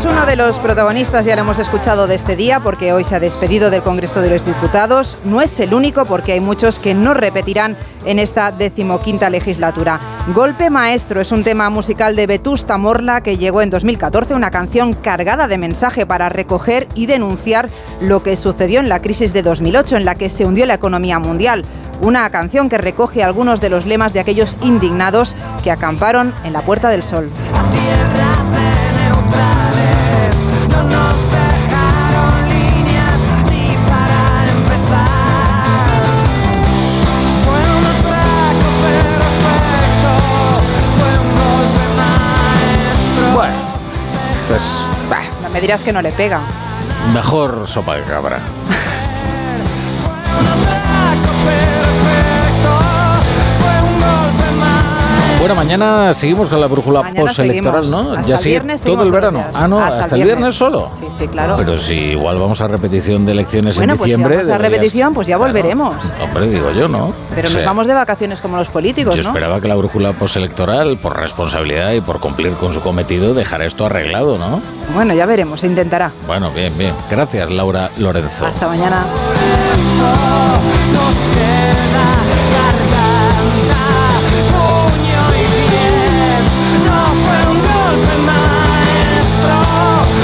Es 0.00 0.06
uno 0.06 0.24
de 0.24 0.34
los 0.34 0.58
protagonistas, 0.58 1.26
ya 1.26 1.36
lo 1.36 1.42
hemos 1.42 1.58
escuchado 1.58 2.06
de 2.06 2.14
este 2.14 2.34
día, 2.34 2.58
porque 2.60 2.94
hoy 2.94 3.04
se 3.04 3.16
ha 3.16 3.20
despedido 3.20 3.68
del 3.68 3.82
Congreso 3.82 4.22
de 4.22 4.30
los 4.30 4.46
Diputados. 4.46 5.18
No 5.26 5.42
es 5.42 5.60
el 5.60 5.74
único, 5.74 6.06
porque 6.06 6.32
hay 6.32 6.40
muchos 6.40 6.78
que 6.78 6.94
no 6.94 7.12
repetirán 7.12 7.76
en 8.06 8.18
esta 8.18 8.50
decimoquinta 8.50 9.28
legislatura. 9.28 10.00
Golpe 10.34 10.70
Maestro 10.70 11.20
es 11.20 11.32
un 11.32 11.44
tema 11.44 11.68
musical 11.68 12.16
de 12.16 12.26
Vetusta 12.26 12.78
Morla 12.78 13.20
que 13.20 13.36
llegó 13.36 13.60
en 13.60 13.68
2014, 13.68 14.32
una 14.32 14.50
canción 14.50 14.94
cargada 14.94 15.48
de 15.48 15.58
mensaje 15.58 16.06
para 16.06 16.30
recoger 16.30 16.88
y 16.94 17.04
denunciar 17.04 17.68
lo 18.00 18.22
que 18.22 18.36
sucedió 18.36 18.80
en 18.80 18.88
la 18.88 19.02
crisis 19.02 19.34
de 19.34 19.42
2008, 19.42 19.98
en 19.98 20.06
la 20.06 20.14
que 20.14 20.30
se 20.30 20.46
hundió 20.46 20.64
la 20.64 20.72
economía 20.72 21.18
mundial. 21.18 21.62
Una 22.00 22.30
canción 22.30 22.70
que 22.70 22.78
recoge 22.78 23.22
algunos 23.22 23.60
de 23.60 23.68
los 23.68 23.84
lemas 23.84 24.14
de 24.14 24.20
aquellos 24.20 24.56
indignados 24.62 25.36
que 25.62 25.70
acamparon 25.70 26.32
en 26.42 26.54
la 26.54 26.62
Puerta 26.62 26.88
del 26.88 27.02
Sol. 27.02 27.28
Pues 44.50 44.64
bah, 45.08 45.22
No 45.42 45.50
me 45.50 45.60
dirás 45.60 45.80
que 45.80 45.92
no 45.92 46.02
le 46.02 46.10
pega. 46.10 46.40
mejor 47.14 47.68
sopa 47.68 47.96
de 47.96 48.02
cabra. 48.02 48.40
Bueno, 55.40 55.54
mañana 55.54 56.12
seguimos 56.12 56.50
con 56.50 56.60
la 56.60 56.66
brújula 56.66 57.02
Mañana 57.02 57.20
postelectoral, 57.22 57.84
seguimos. 57.86 58.04
¿no? 58.06 58.12
Hasta 58.12 58.28
ya 58.28 58.34
el 58.36 58.44
viernes 58.44 58.82
todo 58.84 59.02
el 59.02 59.10
verano. 59.10 59.42
Ah, 59.54 59.66
no, 59.66 59.80
hasta, 59.80 60.00
Hasta 60.02 60.16
el 60.16 60.22
viernes 60.24 60.36
viernes. 60.38 60.56
solo. 60.56 60.90
Sí, 61.00 61.06
sí, 61.08 61.28
claro. 61.28 61.56
Pero 61.56 61.78
si 61.78 61.94
igual 61.94 62.36
vamos 62.36 62.60
a 62.60 62.68
repetición 62.68 63.24
de 63.24 63.32
elecciones 63.32 63.76
Bueno, 63.76 63.94
en 63.94 63.98
pues 63.98 64.08
si 64.08 64.16
diciembre. 64.16 64.36
vamos 64.36 64.50
a 64.50 64.58
repetición, 64.58 65.14
pues 65.14 65.26
ya 65.26 65.36
Claro. 65.38 65.50
volveremos. 65.52 65.96
Hombre, 66.22 66.46
digo 66.50 66.70
yo, 66.72 66.88
¿no? 66.88 67.14
Pero 67.34 67.48
O 67.48 67.52
nos 67.54 67.64
vamos 67.64 67.86
de 67.86 67.94
vacaciones 67.94 68.42
como 68.42 68.58
los 68.58 68.68
políticos, 68.68 69.16
Yo 69.16 69.22
¿no? 69.22 69.30
esperaba 69.30 69.62
que 69.62 69.68
la 69.68 69.76
brújula 69.76 70.12
postelectoral, 70.12 70.98
por 70.98 71.16
responsabilidad 71.18 71.92
y 71.92 72.02
por 72.02 72.20
cumplir 72.20 72.52
con 72.52 72.74
su 72.74 72.80
cometido, 72.82 73.32
dejara 73.32 73.64
esto 73.64 73.86
arreglado, 73.86 74.36
¿no? 74.36 74.60
Bueno, 74.94 75.14
ya 75.14 75.24
veremos, 75.24 75.60
se 75.60 75.68
intentará. 75.68 76.12
Bueno, 76.26 76.50
bien, 76.50 76.76
bien. 76.76 76.92
Gracias, 77.10 77.50
Laura 77.50 77.90
Lorenzo. 77.96 78.44
Hasta 78.44 78.68
mañana. 78.68 79.06
Nos 80.92 81.14
queda 81.34 82.19